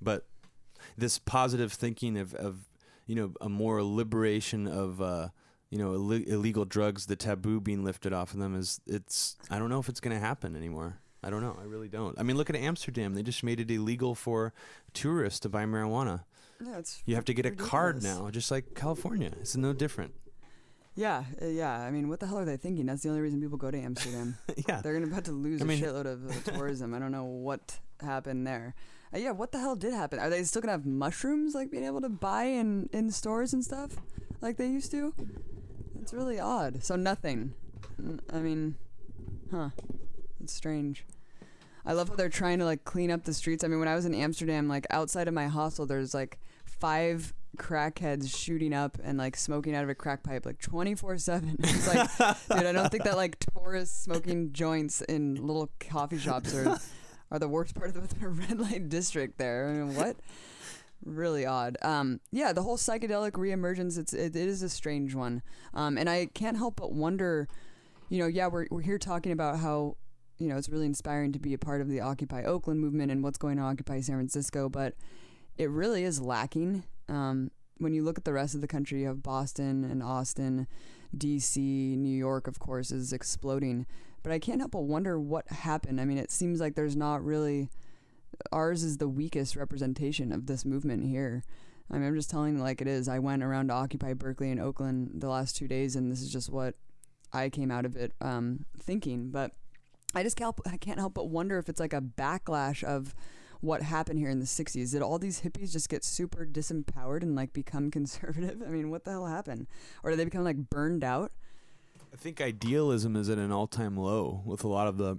[0.00, 0.26] But
[0.96, 2.68] this positive thinking of, of
[3.06, 5.28] you know, a more liberation of uh,
[5.70, 9.58] you know, Ill- illegal drugs, the taboo being lifted off of them is it's I
[9.58, 10.98] don't know if it's going to happen anymore.
[11.24, 11.56] I don't know.
[11.58, 12.18] I really don't.
[12.18, 13.14] I mean, look at Amsterdam.
[13.14, 14.52] They just made it illegal for
[14.92, 16.24] tourists to buy marijuana.
[16.66, 17.68] It's you have to get ridiculous.
[17.68, 19.32] a card now, just like California.
[19.40, 20.14] It's no different.
[20.94, 21.80] Yeah, uh, yeah.
[21.80, 22.86] I mean, what the hell are they thinking?
[22.86, 24.36] That's the only reason people go to Amsterdam.
[24.68, 26.92] yeah, they're gonna about to lose I a mean, shitload of uh, tourism.
[26.94, 28.74] I don't know what happened there.
[29.14, 30.18] Uh, yeah, what the hell did happen?
[30.18, 33.64] Are they still gonna have mushrooms like being able to buy in in stores and
[33.64, 33.96] stuff
[34.40, 35.14] like they used to?
[36.00, 36.82] It's really odd.
[36.84, 37.54] So nothing.
[38.32, 38.74] I mean,
[39.50, 39.70] huh?
[40.42, 41.06] It's strange.
[41.84, 43.64] I love how they're trying to like clean up the streets.
[43.64, 46.38] I mean, when I was in Amsterdam, like outside of my hostel, there's like
[46.82, 51.56] five crackheads shooting up and like smoking out of a crack pipe like 24 7
[51.58, 56.54] it's like dude i don't think that like tourists smoking joints in little coffee shops
[56.54, 56.78] are
[57.32, 59.68] are the worst part of the red light district there.
[59.68, 60.16] I mean what?
[61.04, 61.78] Really odd.
[61.82, 65.42] Um yeah the whole psychedelic reemergence it's it, it is a strange one.
[65.74, 67.48] Um and i can't help but wonder
[68.08, 69.96] you know yeah we're, we're here talking about how
[70.38, 73.22] you know it's really inspiring to be a part of the occupy oakland movement and
[73.24, 74.94] what's going to occupy san francisco but
[75.56, 76.84] it really is lacking.
[77.08, 80.66] Um, when you look at the rest of the country, you have Boston and Austin,
[81.16, 83.86] DC, New York, of course, is exploding.
[84.22, 86.00] But I can't help but wonder what happened.
[86.00, 87.68] I mean, it seems like there's not really.
[88.50, 91.42] Ours is the weakest representation of this movement here.
[91.90, 93.08] I mean, I'm just telling you like it is.
[93.08, 96.32] I went around to Occupy Berkeley and Oakland the last two days, and this is
[96.32, 96.74] just what
[97.32, 99.30] I came out of it um, thinking.
[99.30, 99.52] But
[100.14, 103.14] I just can't, I can't help but wonder if it's like a backlash of
[103.62, 104.90] what happened here in the 60s.
[104.90, 108.62] Did all these hippies just get super disempowered and like become conservative?
[108.62, 109.68] I mean, what the hell happened?
[110.02, 111.32] Or did they become like burned out?
[112.12, 115.18] I think idealism is at an all-time low with a lot of the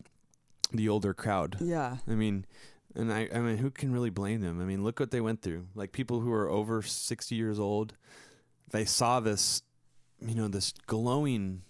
[0.72, 1.58] the older crowd.
[1.60, 1.98] Yeah.
[2.08, 2.46] I mean,
[2.96, 4.62] and I I mean, who can really blame them?
[4.62, 5.68] I mean, look what they went through.
[5.74, 7.94] Like people who are over 60 years old,
[8.72, 9.64] they saw this,
[10.22, 11.64] you know, this glowing,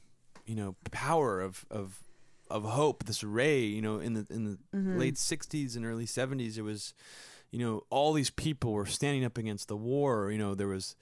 [0.45, 2.02] you know, power of of
[2.49, 3.61] of hope, this ray.
[3.61, 4.97] You know, in the in the mm-hmm.
[4.97, 6.93] late '60s and early '70s, it was
[7.53, 10.31] you know, all these people were standing up against the war.
[10.31, 10.95] You know, there was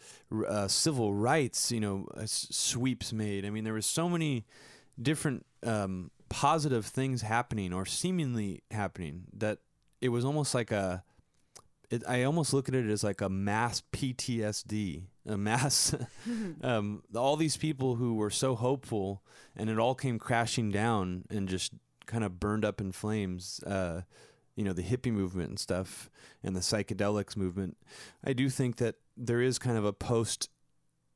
[0.45, 3.45] uh, civil rights, you know, uh, sweeps made.
[3.45, 4.45] I mean, there was so many
[5.01, 9.59] different um, positive things happening or seemingly happening that
[10.01, 11.03] it was almost like a.
[11.91, 15.93] It, I almost look at it as like a mass PTSD, a mass.
[16.63, 19.21] um, all these people who were so hopeful,
[19.55, 21.73] and it all came crashing down and just
[22.05, 23.61] kind of burned up in flames.
[23.63, 24.01] Uh,
[24.55, 26.09] you know the hippie movement and stuff
[26.43, 27.77] and the psychedelics movement
[28.23, 30.49] i do think that there is kind of a post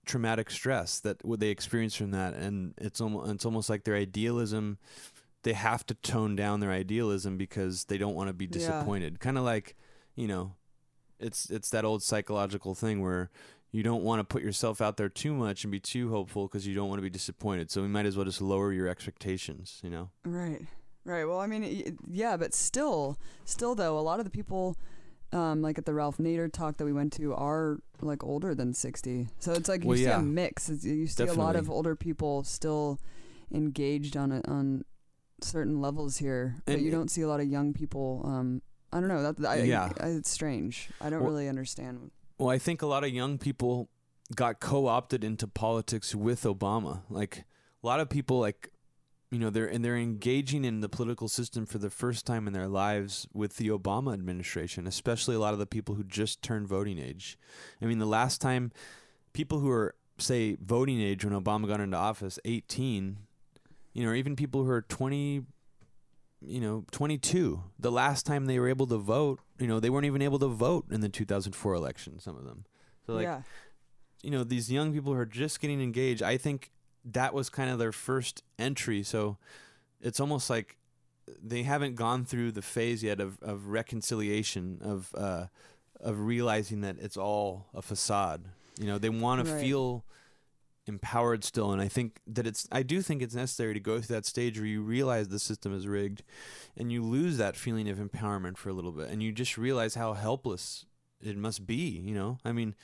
[0.05, 3.95] traumatic stress that what they experience from that and it's almost it's almost like their
[3.95, 4.77] idealism
[5.43, 9.23] they have to tone down their idealism because they don't want to be disappointed yeah.
[9.23, 9.75] kind of like
[10.15, 10.53] you know
[11.19, 13.29] it's it's that old psychological thing where
[13.71, 16.65] you don't want to put yourself out there too much and be too hopeful because
[16.65, 19.79] you don't want to be disappointed so we might as well just lower your expectations
[19.83, 20.61] you know right
[21.05, 21.25] Right.
[21.25, 24.75] Well, I mean, yeah, but still, still though, a lot of the people,
[25.31, 28.73] um, like at the Ralph Nader talk that we went to, are like older than
[28.73, 29.27] sixty.
[29.37, 30.17] So it's like you well, see yeah.
[30.17, 30.67] a mix.
[30.67, 31.43] It's, you see Definitely.
[31.43, 32.99] a lot of older people still
[33.53, 34.83] engaged on a, on
[35.41, 38.23] certain levels here, but and you don't see a lot of young people.
[38.25, 38.63] Um,
[38.95, 39.29] I don't know.
[39.33, 40.89] That I, yeah, I, it's strange.
[41.01, 42.11] I don't well, really understand.
[42.37, 43.89] Well, I think a lot of young people
[44.33, 47.01] got co-opted into politics with Obama.
[47.09, 47.43] Like
[47.83, 48.71] a lot of people, like
[49.31, 52.53] you know they're and they're engaging in the political system for the first time in
[52.53, 56.65] their lives with the Obama administration, especially a lot of the people who just turned
[56.65, 57.37] voting age.
[57.81, 58.71] I mean, the last time
[59.33, 63.17] people who are say voting age when Obama got into office, 18,
[63.91, 65.43] you know, or even people who are 20
[66.47, 67.61] you know, 22.
[67.79, 70.47] The last time they were able to vote, you know, they weren't even able to
[70.47, 72.65] vote in the 2004 election, some of them.
[73.05, 73.41] So like yeah.
[74.21, 76.71] you know, these young people who are just getting engaged, I think
[77.03, 79.03] that was kind of their first entry.
[79.03, 79.37] So
[80.01, 80.77] it's almost like
[81.41, 85.45] they haven't gone through the phase yet of, of reconciliation of uh,
[86.01, 88.45] of realizing that it's all a facade.
[88.79, 89.53] You know, they want right.
[89.53, 90.05] to feel
[90.87, 92.67] empowered still, and I think that it's.
[92.71, 95.75] I do think it's necessary to go through that stage where you realize the system
[95.75, 96.23] is rigged,
[96.77, 99.95] and you lose that feeling of empowerment for a little bit, and you just realize
[99.95, 100.85] how helpless
[101.21, 102.01] it must be.
[102.03, 102.75] You know, I mean,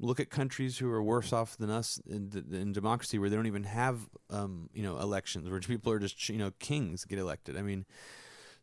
[0.00, 3.46] look at countries who are worse off than us in, in democracy, where they don't
[3.46, 7.56] even have um, you know elections, where people are just you know kings get elected.
[7.56, 7.84] I mean,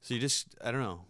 [0.01, 1.01] so you just I don't know.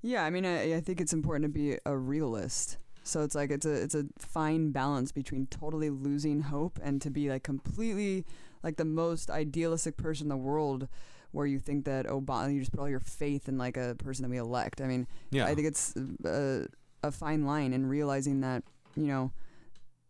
[0.00, 2.78] Yeah, I mean, I, I think it's important to be a realist.
[3.08, 7.10] So it's like it's a it's a fine balance between totally losing hope and to
[7.10, 8.24] be like completely
[8.62, 10.88] like the most idealistic person in the world
[11.30, 13.94] where you think that oh, Obama you just put all your faith in like a
[13.98, 14.80] person that we elect.
[14.80, 15.46] I mean, yeah.
[15.46, 15.94] I think it's
[16.24, 16.66] a,
[17.02, 18.62] a fine line in realizing that
[18.96, 19.32] you know,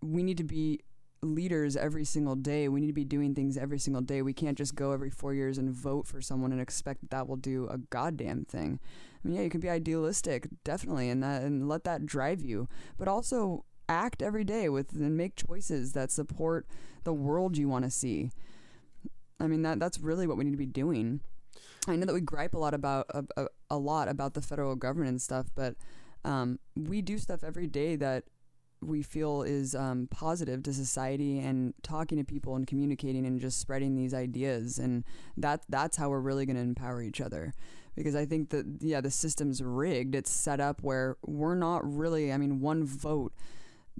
[0.02, 0.80] we need to be
[1.22, 2.68] leaders every single day.
[2.68, 4.22] We need to be doing things every single day.
[4.22, 7.28] We can't just go every four years and vote for someone and expect that, that
[7.28, 8.78] will do a goddamn thing.
[9.24, 12.68] I mean, yeah, you can be idealistic, definitely, and that and let that drive you,
[12.96, 16.66] but also act every day with and make choices that support
[17.04, 18.30] the world you want to see.
[19.40, 21.20] I mean, that that's really what we need to be doing.
[21.86, 24.76] I know that we gripe a lot about a, a, a lot about the federal
[24.76, 25.74] government and stuff, but
[26.24, 28.24] um, we do stuff every day that
[28.80, 33.58] we feel is um, positive to society and talking to people and communicating and just
[33.58, 35.04] spreading these ideas and
[35.36, 37.52] that that's how we're really going to empower each other
[37.98, 42.32] because I think that yeah the system's rigged it's set up where we're not really
[42.32, 43.32] I mean one vote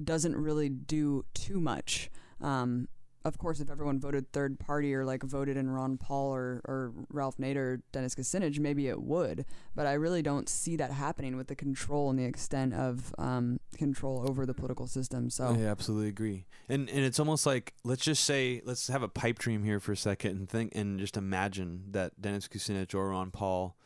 [0.03, 2.11] doesn't really do too much
[2.41, 2.89] um,
[3.25, 6.93] of course, if everyone voted third party or like voted in Ron Paul or, or
[7.11, 9.45] Ralph Nader or Dennis Kucinich, maybe it would.
[9.75, 13.61] But I really don't see that happening with the control and the extent of um,
[13.77, 15.31] control over the political system.
[15.31, 16.47] So I absolutely agree.
[16.69, 19.93] And and it's almost like let's just say let's have a pipe dream here for
[19.93, 23.77] a second and think and just imagine that Dennis Kucinich or Ron Paul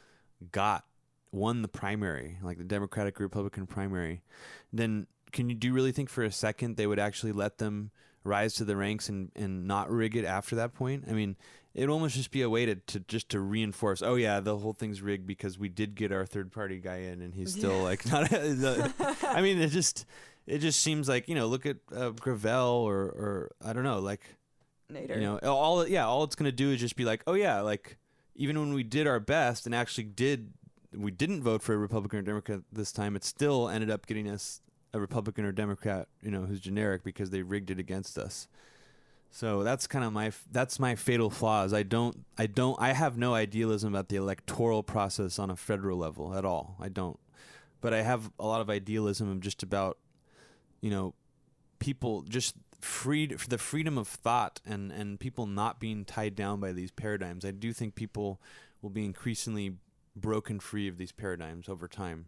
[0.50, 0.84] got
[1.30, 4.22] won the primary, like the Democratic Republican primary.
[4.72, 7.90] Then can you do you really think for a second they would actually let them
[8.24, 11.04] rise to the ranks and, and not rig it after that point.
[11.08, 11.36] I mean,
[11.74, 14.72] it'd almost just be a way to, to just to reinforce, oh yeah, the whole
[14.72, 17.82] thing's rigged because we did get our third party guy in and he's still yeah.
[17.82, 18.30] like not.
[18.30, 20.06] the, I mean, it just
[20.46, 24.00] it just seems like you know, look at uh, Gravel or or I don't know,
[24.00, 24.22] like
[24.92, 25.16] Nader.
[25.16, 27.96] You know, all yeah, all it's gonna do is just be like, oh yeah, like
[28.34, 30.52] even when we did our best and actually did
[30.94, 34.28] we didn't vote for a Republican or Democrat this time, it still ended up getting
[34.28, 34.60] us
[34.92, 38.46] a Republican or Democrat, you know, who's generic because they rigged it against us.
[39.30, 41.72] So that's kind of my that's my fatal flaws.
[41.72, 45.96] I don't I don't I have no idealism about the electoral process on a federal
[45.96, 46.76] level at all.
[46.78, 47.18] I don't.
[47.80, 49.96] But I have a lot of idealism just about
[50.82, 51.14] you know
[51.78, 56.60] people just freed for the freedom of thought and and people not being tied down
[56.60, 57.44] by these paradigms.
[57.44, 58.40] I do think people
[58.80, 59.76] will be increasingly
[60.16, 62.26] broken free of these paradigms over time.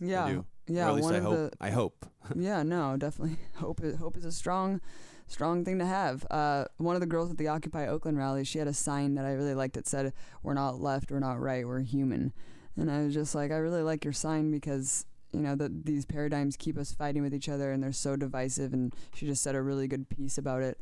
[0.00, 0.86] Yeah, yeah.
[0.86, 1.34] or at least I hope.
[1.34, 2.06] the I hope.
[2.34, 3.36] yeah, no, definitely.
[3.56, 4.80] Hope is, hope is a strong,
[5.26, 6.26] strong thing to have.
[6.30, 9.26] Uh, one of the girls at the Occupy Oakland rally, she had a sign that
[9.26, 9.76] I really liked.
[9.76, 12.32] It said, "We're not left, we're not right, we're human."
[12.76, 16.04] And I was just like, I really like your sign because you know that these
[16.04, 18.72] paradigms keep us fighting with each other, and they're so divisive.
[18.72, 20.78] And she just said a really good piece about it.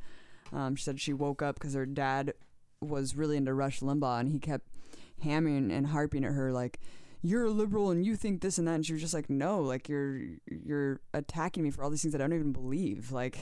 [0.53, 2.35] Um, she said she woke up because her dad
[2.81, 4.67] was really into Rush Limbaugh, and he kept
[5.23, 6.79] hammering and harping at her like
[7.23, 9.61] you're a liberal and you think this and that and she was just like no
[9.61, 13.39] like you're you're attacking me for all these things that i don't even believe like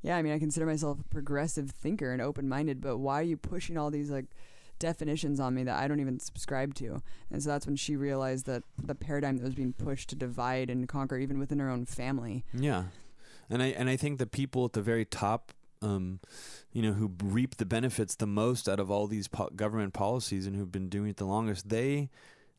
[0.00, 3.36] yeah i mean i consider myself a progressive thinker and open-minded but why are you
[3.36, 4.26] pushing all these like
[4.78, 7.02] definitions on me that i don't even subscribe to.
[7.30, 10.70] And so that's when she realized that the paradigm that was being pushed to divide
[10.70, 12.44] and conquer even within her own family.
[12.52, 12.84] Yeah,
[13.50, 15.52] and I and I think the people at the very top,
[15.82, 16.20] um,
[16.72, 20.46] you know, who reap the benefits the most out of all these po- government policies
[20.46, 22.10] and who've been doing it the longest, they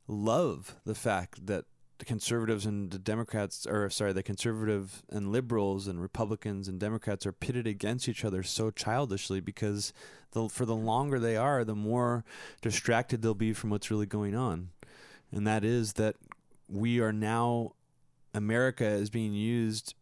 [0.08, 1.66] love the fact that
[2.00, 7.26] the conservatives and the Democrats, or sorry, the conservative and liberals and Republicans and Democrats
[7.26, 9.94] are pitted against each other so childishly because
[10.32, 12.24] the, for the longer they are, the more
[12.62, 14.70] distracted they'll be from what's really going on,
[15.32, 16.16] and that is that
[16.70, 17.74] we are now
[18.34, 19.94] America is being used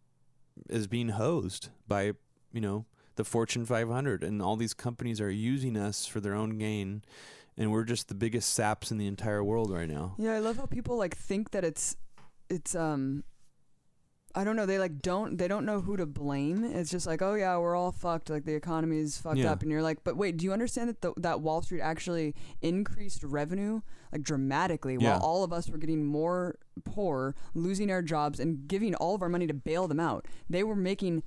[0.69, 2.13] is being hosed by
[2.51, 2.85] you know
[3.15, 7.03] the Fortune 500 and all these companies are using us for their own gain
[7.57, 10.15] and we're just the biggest saps in the entire world right now.
[10.17, 11.95] Yeah, I love how people like think that it's
[12.49, 13.23] it's um
[14.35, 16.63] I don't know, they like don't they don't know who to blame.
[16.63, 18.29] It's just like, "Oh yeah, we're all fucked.
[18.29, 19.51] Like the economy is fucked Yeah.
[19.51, 22.35] up." And you're like, "But wait, do you understand that the, that Wall Street actually
[22.61, 23.81] increased revenue
[24.11, 25.13] like dramatically Yeah.
[25.13, 29.23] while all of us were getting more poor, losing our jobs and giving all of
[29.23, 30.27] our money to bail them out.
[30.47, 31.23] They were making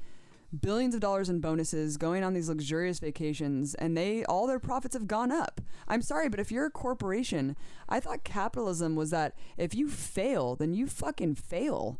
[0.58, 4.94] billions of dollars in bonuses, going on these luxurious vacations, and they all their profits
[4.94, 5.60] have gone up.
[5.86, 7.56] I'm sorry, but if you're a corporation,
[7.88, 11.98] I thought capitalism was that if you fail, then you fucking fail.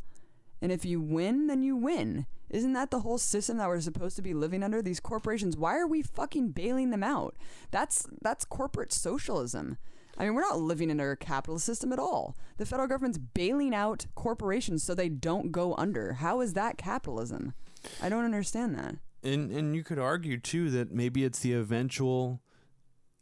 [0.61, 2.27] And if you win, then you win.
[2.49, 4.81] Isn't that the whole system that we're supposed to be living under?
[4.81, 7.35] These corporations, why are we fucking bailing them out?
[7.71, 9.77] That's that's corporate socialism.
[10.17, 12.35] I mean, we're not living under a capitalist system at all.
[12.57, 16.13] The federal government's bailing out corporations so they don't go under.
[16.13, 17.53] How is that capitalism?
[18.01, 18.95] I don't understand that.
[19.23, 22.41] And and you could argue too that maybe it's the eventual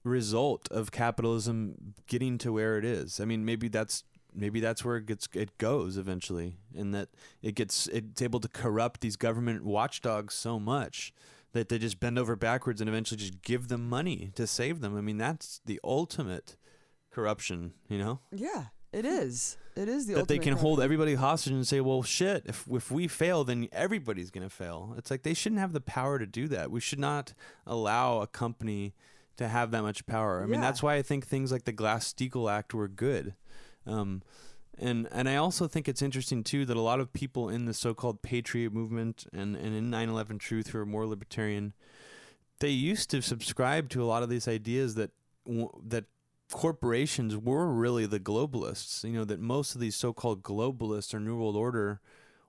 [0.04, 3.20] result of capitalism getting to where it is.
[3.20, 4.04] I mean, maybe that's
[4.34, 7.10] maybe that's where it gets it goes eventually, and that
[7.42, 11.14] it gets it's able to corrupt these government watchdogs so much
[11.52, 14.96] that they just bend over backwards and eventually just give them money to save them.
[14.98, 16.58] I mean, that's the ultimate
[17.12, 18.20] corruption, you know?
[18.32, 19.58] Yeah, it is.
[19.76, 22.92] It is the that they can hold everybody hostage and say, "Well, shit, if if
[22.92, 26.26] we fail, then everybody's going to fail." It's like they shouldn't have the power to
[26.26, 26.72] do that.
[26.72, 27.34] We should not
[27.66, 28.94] allow a company
[29.38, 30.44] to have that much power.
[30.44, 33.36] I mean, that's why I think things like the Glass-Steagall Act were good.
[33.86, 34.22] Um,
[34.78, 37.74] and and I also think it's interesting too that a lot of people in the
[37.74, 41.74] so-called patriot movement and and in 9/11 Truth who are more libertarian,
[42.60, 45.12] they used to subscribe to a lot of these ideas that
[45.46, 46.06] that
[46.52, 49.04] corporations were really the globalists.
[49.04, 52.02] You know that most of these so-called globalists or New World Order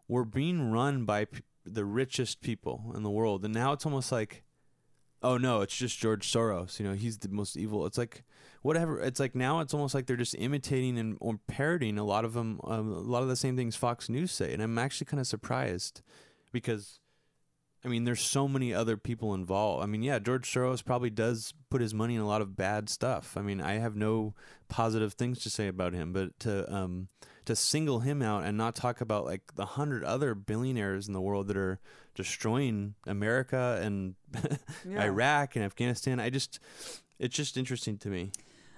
[0.09, 4.11] were being run by p- the richest people in the world, and now it's almost
[4.11, 4.43] like,
[5.23, 6.79] oh no, it's just George Soros.
[6.79, 7.85] You know, he's the most evil.
[7.87, 8.25] It's like
[8.63, 9.01] whatever.
[9.01, 12.33] It's like now it's almost like they're just imitating and or parroting a lot of
[12.33, 15.21] them, um, a lot of the same things Fox News say, and I'm actually kind
[15.21, 16.03] of surprised
[16.53, 17.00] because.
[17.85, 19.83] I mean, there's so many other people involved.
[19.83, 22.91] I mean, yeah, George Soros probably does put his money in a lot of bad
[22.91, 23.37] stuff.
[23.37, 24.35] I mean, I have no
[24.69, 27.09] positive things to say about him, but to um,
[27.47, 31.21] to single him out and not talk about like the hundred other billionaires in the
[31.23, 31.81] world that are
[32.15, 34.15] destroying America and
[34.87, 35.05] Yeah.
[35.05, 36.61] Iraq and Afghanistan, I just
[37.19, 38.33] it's just interesting to me.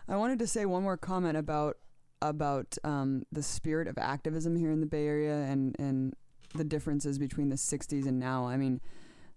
[0.09, 1.77] I wanted to say one more comment about
[2.21, 6.15] about um, the spirit of activism here in the Bay Area and and
[6.55, 8.47] the differences between the '60s and now.
[8.47, 8.81] I mean,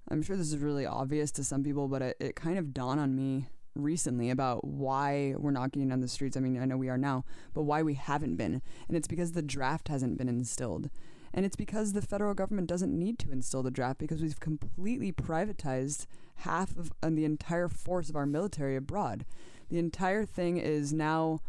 [0.09, 2.99] I'm sure this is really obvious to some people, but it, it kind of dawned
[2.99, 6.37] on me recently about why we're not getting on the streets.
[6.37, 9.33] I mean, I know we are now, but why we haven't been, and it's because
[9.33, 10.89] the draft hasn't been instilled.
[11.33, 15.11] And it's because the federal government doesn't need to instill the draft because we've completely
[15.11, 16.05] privatized
[16.37, 19.25] half of and the entire force of our military abroad.
[19.69, 21.41] The entire thing is now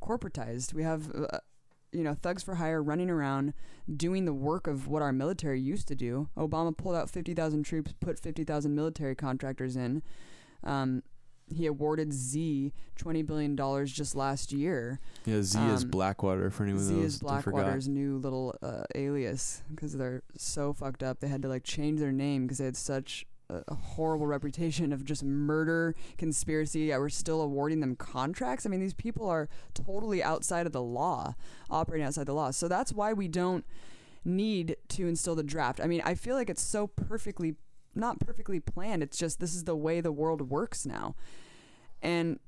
[0.00, 0.74] corporatized.
[0.74, 1.38] We have, uh,
[1.92, 3.52] you know, thugs for hire running around
[3.96, 6.28] doing the work of what our military used to do.
[6.36, 10.02] Obama pulled out 50,000 troops, put 50,000 military contractors in.
[10.64, 11.02] Um,
[11.48, 15.00] he awarded Xe $20 billion just last year.
[15.26, 19.92] Yeah, Xe is Um, Blackwater for anyone Xe is Blackwater's new little uh, alias because
[19.94, 21.20] they're so fucked up.
[21.20, 25.04] They had to like change their name because they had such a, horrible reputation of
[25.04, 26.80] just murder, conspiracy.
[26.80, 28.66] Yet we're still awarding them contracts.
[28.66, 31.34] I mean, these people are totally outside of the law,
[31.70, 32.50] operating outside the law.
[32.50, 33.64] So that's why we don't
[34.24, 35.80] need to instill the draft.
[35.80, 37.56] I mean, I feel like it's so perfectly
[37.94, 39.02] not perfectly planned.
[39.02, 41.14] It's just this is the way the world works now.
[42.00, 42.38] And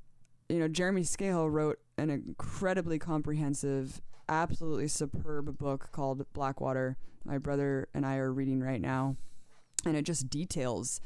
[0.48, 6.96] you know, Jeremy Scahill wrote an incredibly comprehensive, absolutely superb book called Blackwater.
[7.24, 9.16] My brother and I are reading right now,
[9.86, 11.00] and it just details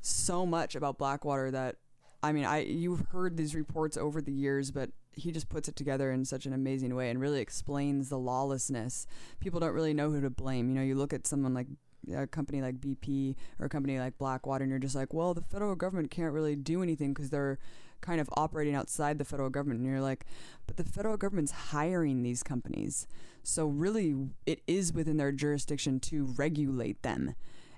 [0.00, 1.76] so much about Blackwater that
[2.22, 5.76] I mean, I you've heard these reports over the years, but he just puts it
[5.76, 9.06] together in such an amazing way and really explains the lawlessness.
[9.40, 10.70] People don't really know who to blame.
[10.70, 11.66] You know, you look at someone like
[12.14, 15.42] a company like BP or a company like Blackwater, and you're just like, well, the
[15.42, 17.58] federal government can't really do anything because they're
[18.00, 19.80] kind of operating outside the federal government.
[19.80, 20.24] And you're like,
[20.66, 23.06] but the federal government's hiring these companies.
[23.42, 24.14] So really,
[24.46, 27.34] it is within their jurisdiction to regulate them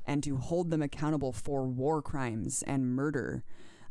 [0.07, 3.45] and to hold them accountable for war crimes and murder.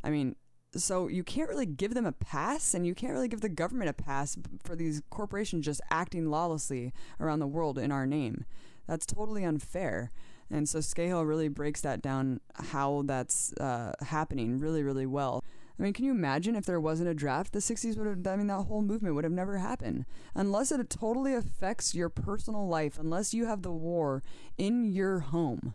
[0.03, 0.35] I mean,
[0.75, 3.89] so you can't really give them a pass and you can't really give the government
[3.89, 8.45] a pass for these corporations just acting lawlessly around the world in our name.
[8.87, 10.11] That's totally unfair.
[10.49, 15.43] And so Scahill really breaks that down how that's uh, happening really, really well.
[15.77, 17.51] I mean, can you imagine if there wasn't a draft?
[17.51, 20.05] The 60s would have, I mean, that whole movement would have never happened.
[20.33, 24.23] Unless it totally affects your personal life, unless you have the war
[24.57, 25.73] in your home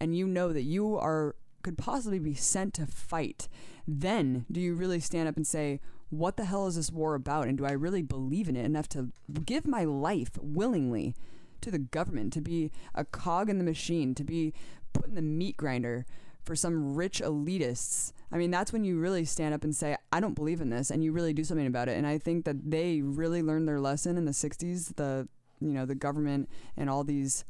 [0.00, 3.48] and you know that you are could possibly be sent to fight,
[3.86, 5.78] then do you really stand up and say,
[6.08, 7.48] what the hell is this war about?
[7.48, 9.10] And do I really believe in it enough to
[9.44, 11.14] give my life willingly
[11.60, 14.52] to the government, to be a cog in the machine, to be
[14.92, 16.06] put in the meat grinder
[16.42, 18.12] for some rich elitists.
[18.32, 20.90] I mean, that's when you really stand up and say, I don't believe in this,
[20.90, 21.96] and you really do something about it.
[21.96, 25.28] And I think that they really learned their lesson in the 60s, the,
[25.60, 27.44] you know, the government and all these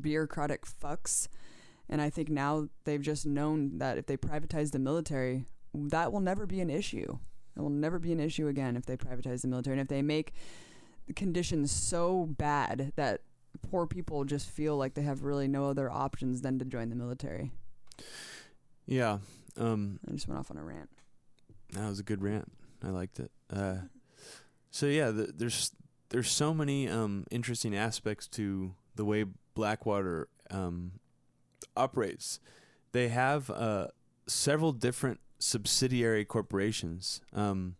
[0.00, 1.28] bureaucratic fucks.
[1.88, 6.20] And I think now they've just known that if they privatize the military, that will
[6.20, 7.18] never be an issue.
[7.56, 9.74] It will never be an issue again if they privatize the military.
[9.74, 10.32] And if they make
[11.06, 13.20] the conditions so bad that
[13.60, 16.96] poor people just feel like they have really no other options than to join the
[16.96, 17.50] military.
[18.86, 19.18] Yeah.
[19.58, 20.90] Um, I just went off on a rant.
[21.72, 22.50] That was a good rant.
[22.82, 23.30] I liked it.
[23.50, 23.76] Uh,
[24.70, 25.72] so yeah, the, there's
[26.08, 29.24] there's so many um, interesting aspects to the way
[29.54, 30.92] Blackwater um,
[31.76, 32.40] operates.
[32.92, 33.88] They have uh,
[34.26, 37.20] several different subsidiary corporations.
[37.32, 37.76] Um,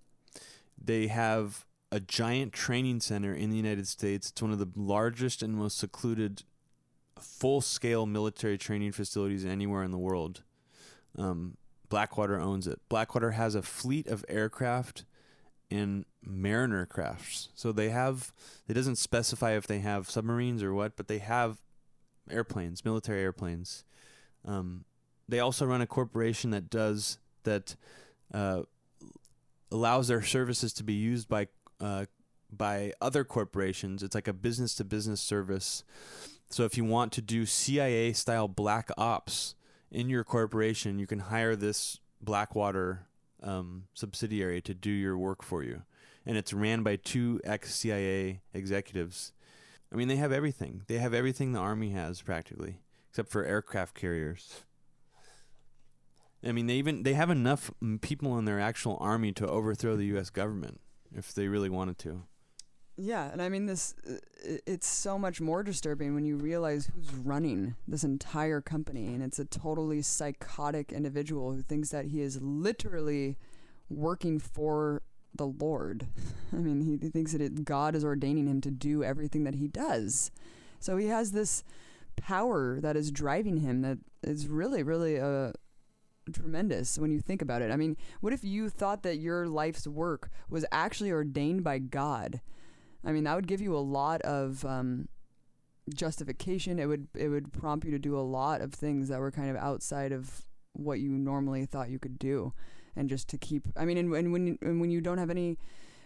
[0.82, 4.30] they have a giant training center in the United States.
[4.30, 6.42] It's one of the largest and most secluded
[7.20, 10.42] full scale military training facilities anywhere in the world.
[11.16, 11.56] Um,
[11.88, 12.80] Blackwater owns it.
[12.88, 15.04] Blackwater has a fleet of aircraft
[15.70, 17.50] and mariner crafts.
[17.54, 18.32] So they have,
[18.66, 21.58] it doesn't specify if they have submarines or what, but they have
[22.30, 23.84] airplanes, military airplanes.
[24.44, 24.84] Um,
[25.28, 27.76] they also run a corporation that does, that
[28.34, 28.62] uh,
[29.70, 31.48] allows their services to be used by,
[31.80, 32.06] uh,
[32.50, 34.02] by other corporations.
[34.02, 35.84] It's like a business to business service.
[36.50, 39.54] So if you want to do CIA style black ops,
[39.92, 43.06] in your corporation, you can hire this Blackwater
[43.42, 45.82] um, subsidiary to do your work for you.
[46.24, 49.32] And it's ran by two ex CIA executives.
[49.92, 50.82] I mean, they have everything.
[50.86, 52.80] They have everything the Army has practically,
[53.10, 54.64] except for aircraft carriers.
[56.44, 57.70] I mean, they even they have enough
[58.00, 60.30] people in their actual army to overthrow the U.S.
[60.30, 60.80] government
[61.14, 62.22] if they really wanted to.
[62.96, 64.16] Yeah, and I mean this uh,
[64.66, 69.38] it's so much more disturbing when you realize who's running this entire company and it's
[69.38, 73.38] a totally psychotic individual who thinks that he is literally
[73.88, 75.02] working for
[75.34, 76.06] the Lord.
[76.52, 79.56] I mean, he, he thinks that it, God is ordaining him to do everything that
[79.56, 80.30] he does.
[80.78, 81.64] So he has this
[82.16, 85.52] power that is driving him that is really really uh,
[86.32, 87.70] tremendous when you think about it.
[87.70, 92.40] I mean, what if you thought that your life's work was actually ordained by God?
[93.04, 95.08] I mean, that would give you a lot of um,
[95.92, 96.78] justification.
[96.78, 99.50] It would it would prompt you to do a lot of things that were kind
[99.50, 100.42] of outside of
[100.74, 102.52] what you normally thought you could do,
[102.96, 103.66] and just to keep.
[103.76, 105.58] I mean, and, and when and when you don't have any,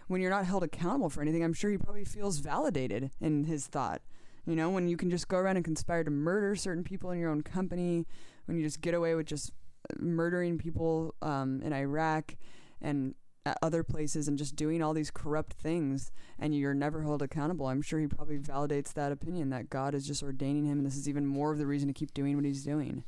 [0.09, 3.67] when you're not held accountable for anything, I'm sure he probably feels validated in his
[3.67, 4.03] thought.
[4.47, 7.19] You know, when you can just go around and conspire to murder certain people in
[7.19, 8.07] your own company,
[8.45, 9.51] when you just get away with just
[9.99, 12.37] murdering people um, in Iraq
[12.81, 13.15] and
[13.63, 17.67] other places and just doing all these corrupt things and you're never held accountable.
[17.67, 20.97] I'm sure he probably validates that opinion that God is just ordaining him and this
[20.97, 23.05] is even more of the reason to keep doing what he's doing.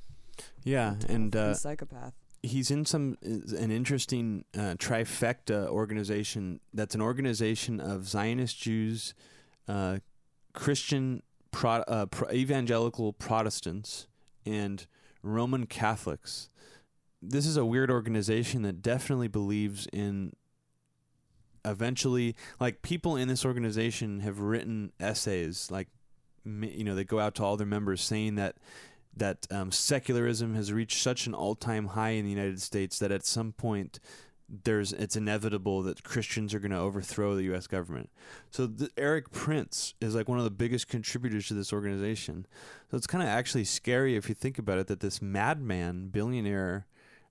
[0.63, 2.15] Yeah, and uh, psychopath.
[2.43, 6.61] He's in some an interesting uh, trifecta organization.
[6.73, 9.15] That's an organization of Zionist Jews,
[9.67, 9.99] uh,
[10.53, 14.07] Christian pro, uh, pro, evangelical Protestants,
[14.47, 14.87] and
[15.23, 16.49] Roman Catholics.
[17.21, 20.33] This is a weird organization that definitely believes in
[21.65, 25.89] eventually like people in this organization have written essays like
[26.45, 28.57] you know they go out to all their members saying that
[29.19, 33.27] that um, secularism has reached such an all-time high in the United States that at
[33.27, 34.01] some point
[34.49, 37.67] there's it's inevitable that Christians are going to overthrow the U.S.
[37.67, 38.09] government.
[38.51, 42.47] So the, Erik Prince is like one of the biggest contributors to this organization.
[42.91, 46.87] So it's kind of actually scary if you think about it that this madman billionaire,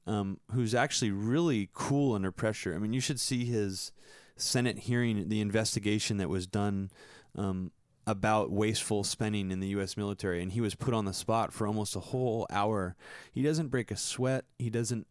[0.06, 2.76] um, who's actually really cool under pressure.
[2.76, 3.92] I mean, you should see his
[4.36, 6.92] Senate hearing, the investigation that was done.
[7.36, 7.72] Um,
[8.08, 9.98] about wasteful spending in the U.S.
[9.98, 12.96] military, and he was put on the spot for almost a whole hour.
[13.32, 14.46] He doesn't break a sweat.
[14.58, 15.06] He doesn't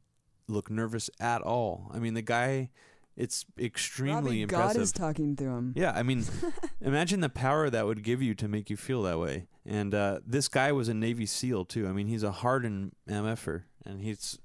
[0.49, 1.91] look nervous at all.
[1.95, 2.71] I mean, the guy,
[3.15, 4.77] it's extremely Robbie, impressive.
[4.77, 5.75] God is talking through him.
[5.77, 6.25] Yeah, I mean,
[6.81, 9.47] imagine the power that would give you to make you feel that way.
[9.67, 11.87] And uh, this guy was a Navy SEAL too.
[11.87, 14.39] I mean, he's a hardened MFer, and he's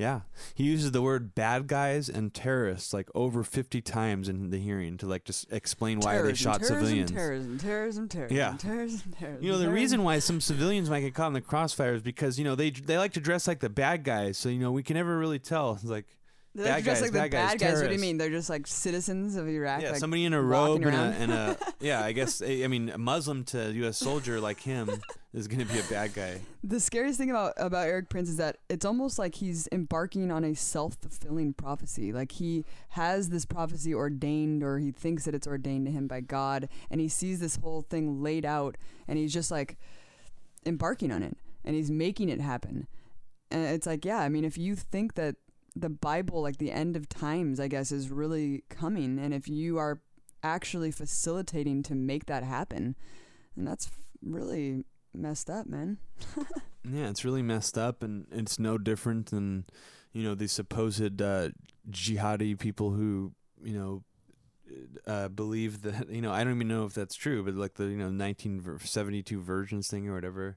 [0.00, 0.20] yeah,
[0.54, 4.96] he uses the word bad guys and terrorists like over 50 times in the hearing
[4.96, 7.10] to like just explain why terrorism, they shot terrorism, civilians.
[7.12, 8.56] Terrorism, terrorism, terrorism, Yeah.
[8.58, 9.44] terrorism, terrorism.
[9.44, 9.72] You know, the terrorism.
[9.82, 12.70] reason why some civilians might get caught in the crossfire is because, you know, they
[12.70, 15.38] they like to dress like the bad guys, so you know, we can never really
[15.38, 15.72] tell.
[15.74, 16.06] It's like
[16.54, 17.80] They're bad just guys, like the bad guys, bad guys.
[17.80, 18.18] What do you mean?
[18.18, 19.82] They're just like citizens of Iraq.
[19.82, 22.88] yeah, like, somebody in a robe and a, and a yeah, I guess I mean
[22.88, 24.90] a Muslim to US soldier like him
[25.32, 26.40] is going to be a bad guy.
[26.64, 30.42] The scariest thing about about Erik Prince is that it's almost like he's embarking on
[30.42, 32.12] a self fulfilling prophecy.
[32.12, 36.20] Like he has this prophecy ordained, or he thinks that it's ordained to him by
[36.20, 38.76] God, and he sees this whole thing laid out,
[39.06, 39.78] and he's just like
[40.66, 42.88] embarking on it, and he's making it happen.
[43.52, 45.36] And it's like, yeah, I mean, if you think that
[45.76, 49.78] the Bible, like the end of times, I guess, is really coming, and if you
[49.78, 50.00] are
[50.42, 52.96] actually facilitating to make that happen,
[53.56, 53.90] and that's
[54.22, 55.98] really messed up, man.
[56.82, 59.66] Yeah, it's really messed up, and it's no different than,
[60.14, 61.50] you know, the supposed uh,
[61.90, 64.02] jihadi people who, you know,
[65.06, 67.84] uh, believe that you know I don't even know if that's true, but like the
[67.84, 70.56] you know 1972 virgins thing or whatever.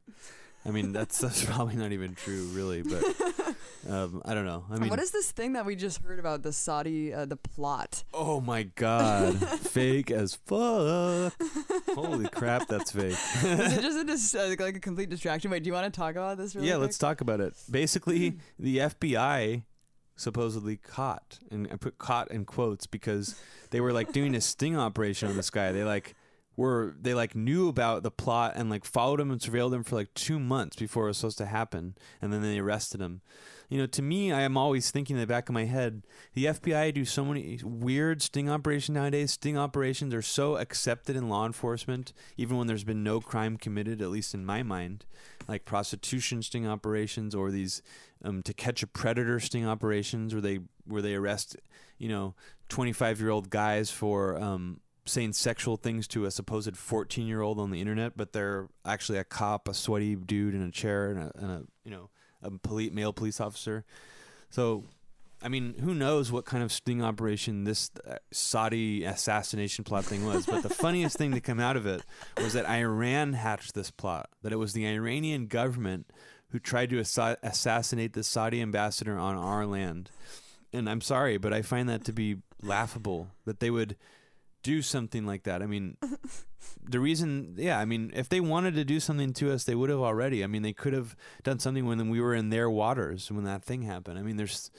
[0.66, 2.84] I mean that's that's probably not even true, really.
[2.84, 3.04] But
[3.90, 4.66] um, I don't know.
[4.72, 7.36] I mean, what is this thing that we just heard about the Saudi uh, the
[7.36, 8.04] plot?
[8.14, 11.34] oh my god, fake as fuck!
[11.94, 13.12] Holy crap, that's fake.
[13.12, 15.52] Is it just a dis- uh, like a complete distraction?
[15.52, 16.56] Wait, do you want to talk about this?
[16.56, 16.82] Really yeah, quick?
[16.82, 17.54] let's talk about it.
[17.70, 19.64] Basically, the FBI
[20.16, 23.40] supposedly caught, and I put caught in quotes because
[23.72, 25.72] they were like doing a sting operation on this guy.
[25.72, 26.16] They like
[26.56, 29.96] were they like knew about the plot and like followed him and surveilled him for
[29.96, 33.22] like two months before it was supposed to happen, and then they arrested him.
[33.70, 36.04] You know, to me, I am always thinking in the back of my head,
[36.34, 39.32] the FBI do so many weird sting operations nowadays.
[39.32, 44.02] Sting operations are so accepted in law enforcement, even when there's been no crime committed,
[44.02, 45.06] at least in my mind,
[45.48, 47.82] like prostitution sting operations or these
[48.24, 51.56] um, to catch a predator sting operations, where they where they arrest,
[51.98, 52.36] you know,
[52.70, 57.60] 25 year old guys for um, saying sexual things to a supposed 14 year old
[57.60, 61.20] on the internet, but they're actually a cop, a sweaty dude in a chair, and
[61.20, 62.10] a, and a you know
[62.44, 63.86] a police, male police officer.
[64.50, 64.84] So,
[65.42, 70.26] I mean, who knows what kind of sting operation this uh, Saudi assassination plot thing
[70.26, 70.46] was?
[70.46, 72.04] But the funniest thing to come out of it
[72.38, 74.30] was that Iran hatched this plot.
[74.42, 76.08] That it was the Iranian government
[76.50, 80.12] who tried to assa- assassinate the Saudi ambassador on our land.
[80.72, 83.96] And I'm sorry, but I find that to be laughable that they would
[84.64, 85.62] do something like that.
[85.62, 85.98] I mean,
[86.84, 89.90] the reason, yeah, I mean, if they wanted to do something to us, they would
[89.90, 90.44] have already.
[90.44, 93.64] I mean, they could have done something when we were in their waters when that
[93.64, 94.18] thing happened.
[94.18, 94.72] I mean, there's,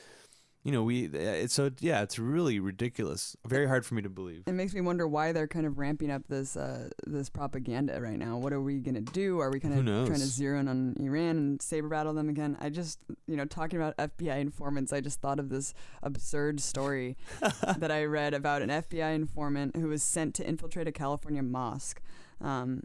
[0.64, 3.36] you know, we, it's so, yeah, it's really ridiculous.
[3.46, 4.44] Very hard for me to believe.
[4.46, 8.18] It makes me wonder why they're kind of ramping up this uh, this propaganda right
[8.18, 8.38] now.
[8.38, 9.40] What are we gonna do?
[9.40, 12.56] Are we kind of trying to zero in on Iran and saber rattle them again?
[12.60, 17.18] I just, you know, talking about FBI informants, I just thought of this absurd story
[17.76, 22.00] that I read about an FBI informant who was sent to infiltrate a California mosque,
[22.40, 22.84] um,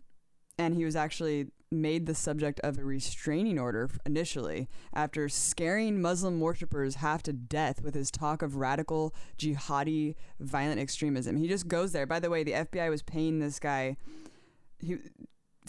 [0.58, 6.40] and he was actually made the subject of a restraining order initially after scaring Muslim
[6.40, 11.38] worshippers half to death with his talk of radical jihadi violent extremism.
[11.38, 12.08] He just goes there.
[12.08, 13.98] By the way, the FBI was paying this guy
[14.80, 14.98] he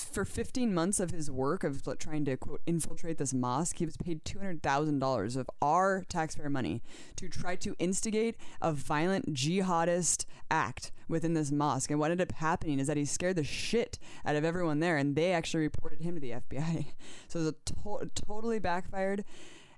[0.04, 3.96] for 15 months of his work of trying to quote infiltrate this mosque, he was
[3.96, 6.82] paid $200,000 of our taxpayer money
[7.16, 11.90] to try to instigate a violent jihadist act within this mosque.
[11.90, 14.96] And what ended up happening is that he scared the shit out of everyone there,
[14.96, 16.86] and they actually reported him to the FBI.
[17.28, 19.24] So it to- totally backfired.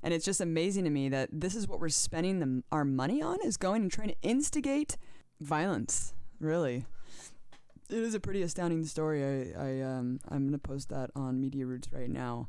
[0.03, 3.23] And it's just amazing to me that this is what we're spending the, our money
[3.23, 4.97] on is going and trying to instigate
[5.41, 6.15] violence.
[6.41, 6.87] Really,
[7.93, 9.23] it is a pretty astounding story.
[9.23, 12.49] I, I um I'm gonna post that on Media Roots right now.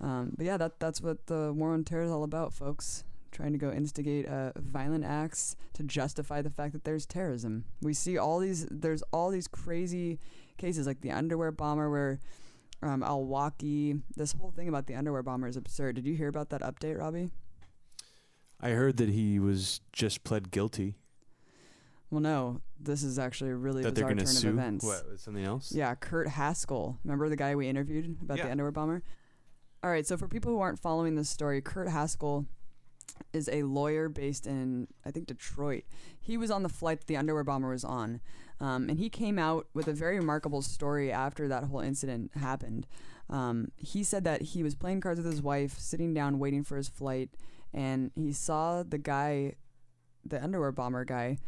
[0.00, 3.04] Um, but yeah, that that's what the war on terror is all about, folks.
[3.30, 7.64] Trying to go instigate uh, violent acts to justify the fact that there's terrorism.
[7.80, 8.66] We see all these.
[8.70, 10.18] There's all these crazy
[10.56, 12.18] cases like the underwear bomber, where
[12.82, 14.00] um, Al-Awlaki.
[14.16, 15.96] This whole thing about the underwear bomber is absurd.
[15.96, 17.30] Did you hear about that update, Robbie?
[18.60, 20.96] I heard that he was just pled guilty.
[22.10, 22.60] Well, no.
[22.78, 24.48] This is actually a really that they're bizarre going to turn sue.
[24.48, 24.84] of events.
[24.84, 25.20] What?
[25.20, 25.70] Something else?
[25.72, 26.98] Yeah, Kurt Haskell.
[27.04, 28.46] Remember the guy we interviewed about Yeah.
[28.46, 29.02] the underwear bomber?
[29.82, 32.46] All right, so for people who aren't following this story, Kurt Haskell
[33.32, 35.84] is a lawyer based in, I think, Detroit.
[36.18, 38.20] He was on the flight that the underwear bomber was on.
[38.60, 42.86] Um, and he came out with a very remarkable story after that whole incident happened.
[43.28, 46.76] Um, he said that he was playing cards with his wife, sitting down, waiting for
[46.76, 47.30] his flight,
[47.72, 49.54] and he saw the guy,
[50.24, 51.38] the underwear bomber guy,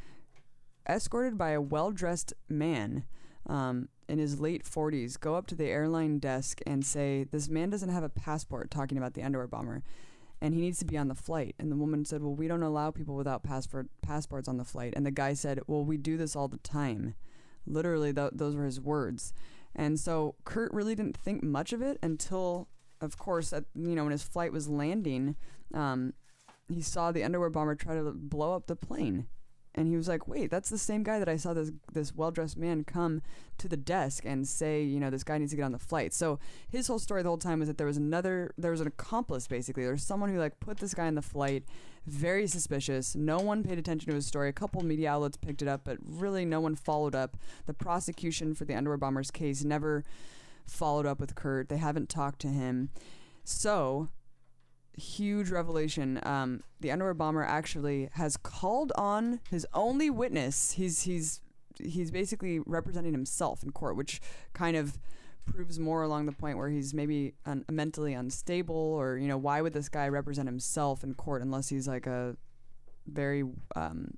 [0.89, 3.05] escorted by a well dressed man
[3.47, 7.71] um, in his late 40s go up to the airline desk and say, This man
[7.71, 9.83] doesn't have a passport, talking about the underwear bomber,
[10.41, 11.55] and he needs to be on the flight.
[11.59, 14.93] And the woman said, Well, we don't allow people without passport passports on the flight.
[14.97, 17.15] And the guy said, Well, we do this all the time.
[17.67, 19.33] Literally, th- those were his words.
[19.75, 22.69] And so Kurt really didn't think much of it until,
[23.01, 25.37] of course, at, you know, when his flight was landing,
[25.73, 26.13] um,
[26.69, 29.27] he saw the underwear bomber try to blow up the plane.
[29.75, 32.31] And he was like, "Wait, that's the same guy that I saw this this well
[32.31, 33.23] dressed man come
[33.59, 36.13] to the desk and say, you know, this guy needs to get on the flight."
[36.13, 38.87] So his whole story the whole time was that there was another, there was an
[38.87, 39.83] accomplice basically.
[39.85, 41.65] There was someone who like put this guy on the flight.
[42.07, 43.15] Very suspicious.
[43.15, 44.49] No one paid attention to his story.
[44.49, 47.37] A couple media outlets picked it up, but really no one followed up.
[47.67, 50.05] The prosecution for the underwear bombers case never
[50.67, 51.69] followed up with Kurt.
[51.69, 52.91] They haven't talked to him.
[53.45, 54.09] So
[54.97, 56.21] huge revelation.
[56.25, 60.73] Um, the underwear bomber actually has called on his only witness.
[60.73, 61.41] He's he's
[61.79, 64.21] he's basically representing himself in court, which
[64.53, 64.99] kind of
[65.45, 69.61] proves more along the point where he's maybe un- mentally unstable, or you know, why
[69.61, 72.37] would this guy represent himself in court unless he's like a
[73.07, 74.17] very um,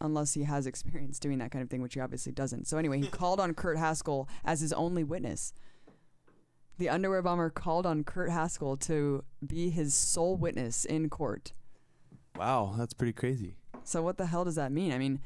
[0.00, 2.66] unless he has experience doing that kind of thing, which he obviously doesn't.
[2.66, 5.52] So anyway, he called on Kurt Haskell as his only witness.
[6.78, 11.52] The underwear bomber called on Kurt Haskell to be his sole witness in court.
[12.36, 13.56] Wow, that's pretty crazy.
[13.82, 14.92] So what the hell does that mean?
[14.92, 15.20] I mean,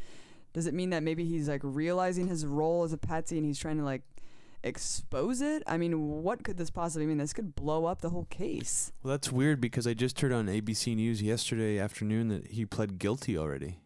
[0.54, 3.58] does it mean that maybe he's like realizing his role as a patsy and he's
[3.58, 4.02] trying to like
[4.62, 5.62] expose it?
[5.66, 7.18] I mean, what could this possibly mean?
[7.18, 8.92] This could blow up the whole case.
[9.02, 12.98] Well, that's weird because I just heard on ABC News yesterday afternoon that he pled
[12.98, 13.80] guilty already.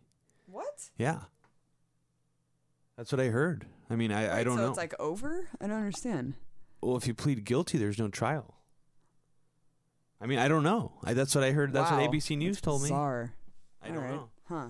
[0.46, 0.90] What?
[0.96, 1.20] Yeah.
[2.96, 3.66] That's what I heard.
[3.90, 4.66] I mean, I, I don't so know.
[4.66, 5.48] So it's like over?
[5.60, 6.34] I don't understand.
[6.86, 8.54] Well, if you plead guilty, there's no trial.
[10.20, 10.92] I mean, I don't know.
[11.04, 11.72] I, that's what I heard.
[11.72, 12.00] That's Wow.
[12.00, 12.88] what ABC News That's told me.
[12.88, 13.34] Bizarre.
[13.82, 14.14] I don't Alright.
[14.14, 14.28] know.
[14.44, 14.68] Huh.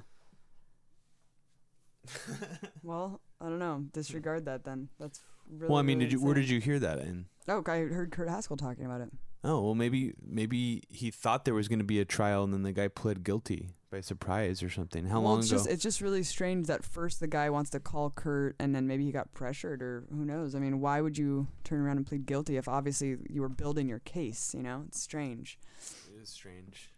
[2.83, 3.85] well, I don't know.
[3.93, 4.89] Disregard that then.
[4.99, 5.69] That's really.
[5.71, 6.25] well, I mean, really did you?
[6.25, 7.27] Where did you hear that in?
[7.49, 9.11] Oh, I heard Kurt Haskell talking about it.
[9.45, 12.63] Oh, well, maybe maybe he thought there was going to be a trial, and then
[12.63, 15.07] the guy pled guilty by surprise or something.
[15.07, 15.59] How well, long it's ago?
[15.59, 18.87] Just, it's just really strange that first the guy wants to call Kurt, and then
[18.87, 20.55] maybe he got pressured, or who knows?
[20.55, 23.89] I mean, why would you turn around and plead guilty if obviously you were building
[23.89, 24.55] your case?
[24.55, 25.59] You know, it's strange.
[25.79, 26.91] it is strange.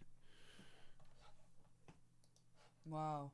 [2.89, 3.31] Wow.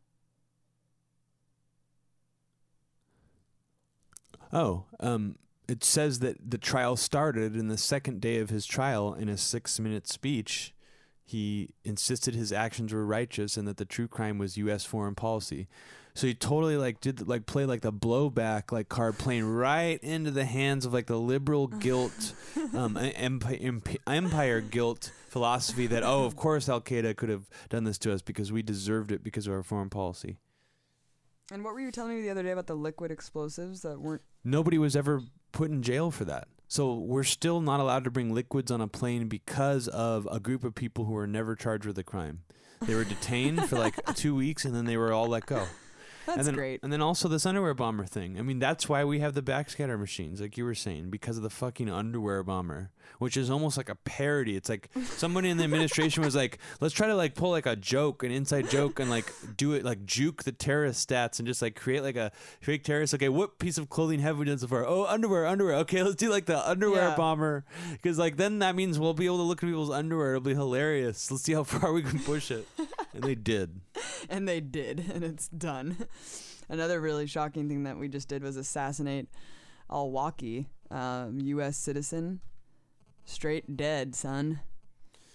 [4.52, 5.38] Oh, um,
[5.68, 9.14] it says that the trial started in the second day of his trial.
[9.14, 10.75] In a six-minute speech,
[11.26, 14.86] he insisted his actions were righteous and that the true crime was U.S.
[14.86, 15.68] foreign policy.
[16.14, 20.32] So he totally like did like play like the blowback like card playing right into
[20.32, 22.34] the hands of like the liberal guilt,
[22.74, 27.98] um, empire, empire guilt philosophy that oh of course Al Qaeda could have done this
[27.98, 30.38] to us because we deserved it because of our foreign policy.
[31.52, 34.22] And what were you telling me the other day about the liquid explosives that weren't?
[34.44, 35.22] nobody was ever
[35.52, 36.48] put in jail for that.
[36.68, 40.64] So we're still not allowed to bring liquids on a plane because of a group
[40.64, 42.40] of people who were never charged with a crime.
[42.82, 45.68] They were detained for like two weeks and then they were all let go.
[46.26, 46.80] That's and then, great.
[46.84, 48.40] And then also this underwear bomber thing.
[48.40, 51.44] I mean, that's why we have the backscatter machines, like you were saying, because of
[51.44, 54.56] the fucking underwear bomber, which is almost like a parody.
[54.56, 57.76] It's like somebody in the administration was like, let's try to like pull like a
[57.76, 61.62] joke, an inside joke, and like do it like juke the terrorist stats and just
[61.62, 63.14] like create like a fake terrorist.
[63.14, 64.86] Okay, what piece of clothing have we done so far?
[64.86, 65.76] Oh, underwear, underwear.
[65.78, 67.16] Okay, let's do like the underwear Yeah.
[67.16, 70.32] bomber, because like then that means we'll be able to look at people's underwear.
[70.36, 71.30] It'll be hilarious.
[71.30, 72.68] Let's see how far we can push it.
[73.14, 73.82] And they did.
[74.30, 76.08] and they did, and it's done.
[76.70, 79.28] Another really shocking thing that we just did was assassinate
[79.90, 81.78] Al-Awlaki, um, U.S.
[81.78, 82.40] citizen.
[83.24, 84.62] Straight dead, son.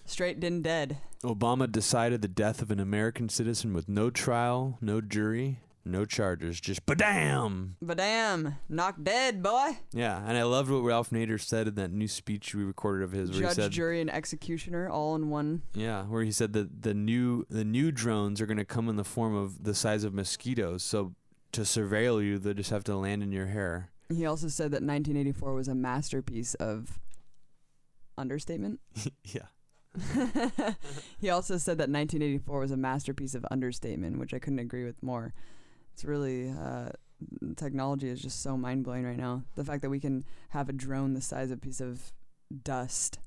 [0.05, 0.97] Straight didn't dead.
[1.23, 6.59] Obama decided the death of an American citizen with no trial, no jury, no charges,
[6.61, 7.71] just badam.
[7.81, 9.79] But damn, knocked dead, boy.
[9.93, 13.11] Yeah, and I loved what Ralph Nader said in that new speech we recorded of
[13.11, 15.63] his, where he Judge, said, jury, and executioner all in one.
[15.73, 18.95] yeah, where he said that the new the new drones are going to come in
[18.95, 20.83] the form of the size of mosquitoes.
[20.83, 21.13] So
[21.53, 23.89] to surveil you, they just have to land in your hair.
[24.09, 26.99] He also said that 1984 was a masterpiece of
[28.17, 28.79] understatement.
[29.23, 29.47] yeah.
[31.19, 35.01] he also said that 1984 was a masterpiece of understatement, which I couldn't agree with
[35.03, 35.33] more.
[35.93, 36.89] It's really uh,
[37.55, 39.43] technology is just so mind blowing right now.
[39.55, 42.11] The fact that we can have a drone the size of a piece of
[42.63, 43.19] dust.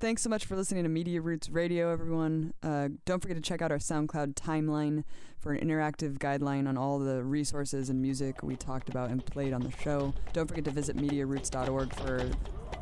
[0.00, 2.54] Thanks so much for listening to Media Roots Radio, everyone.
[2.62, 5.04] Uh, don't forget to check out our SoundCloud timeline
[5.38, 9.52] for an interactive guideline on all the resources and music we talked about and played
[9.52, 10.14] on the show.
[10.32, 12.30] Don't forget to visit MediaRoots.org for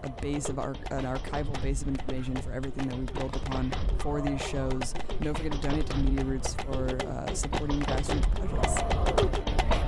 [0.05, 4.21] a base of an archival base of information for everything that we've built upon for
[4.21, 4.95] these shows.
[5.11, 9.82] And don't forget to donate to Media Roots for uh, supporting grassroots projects.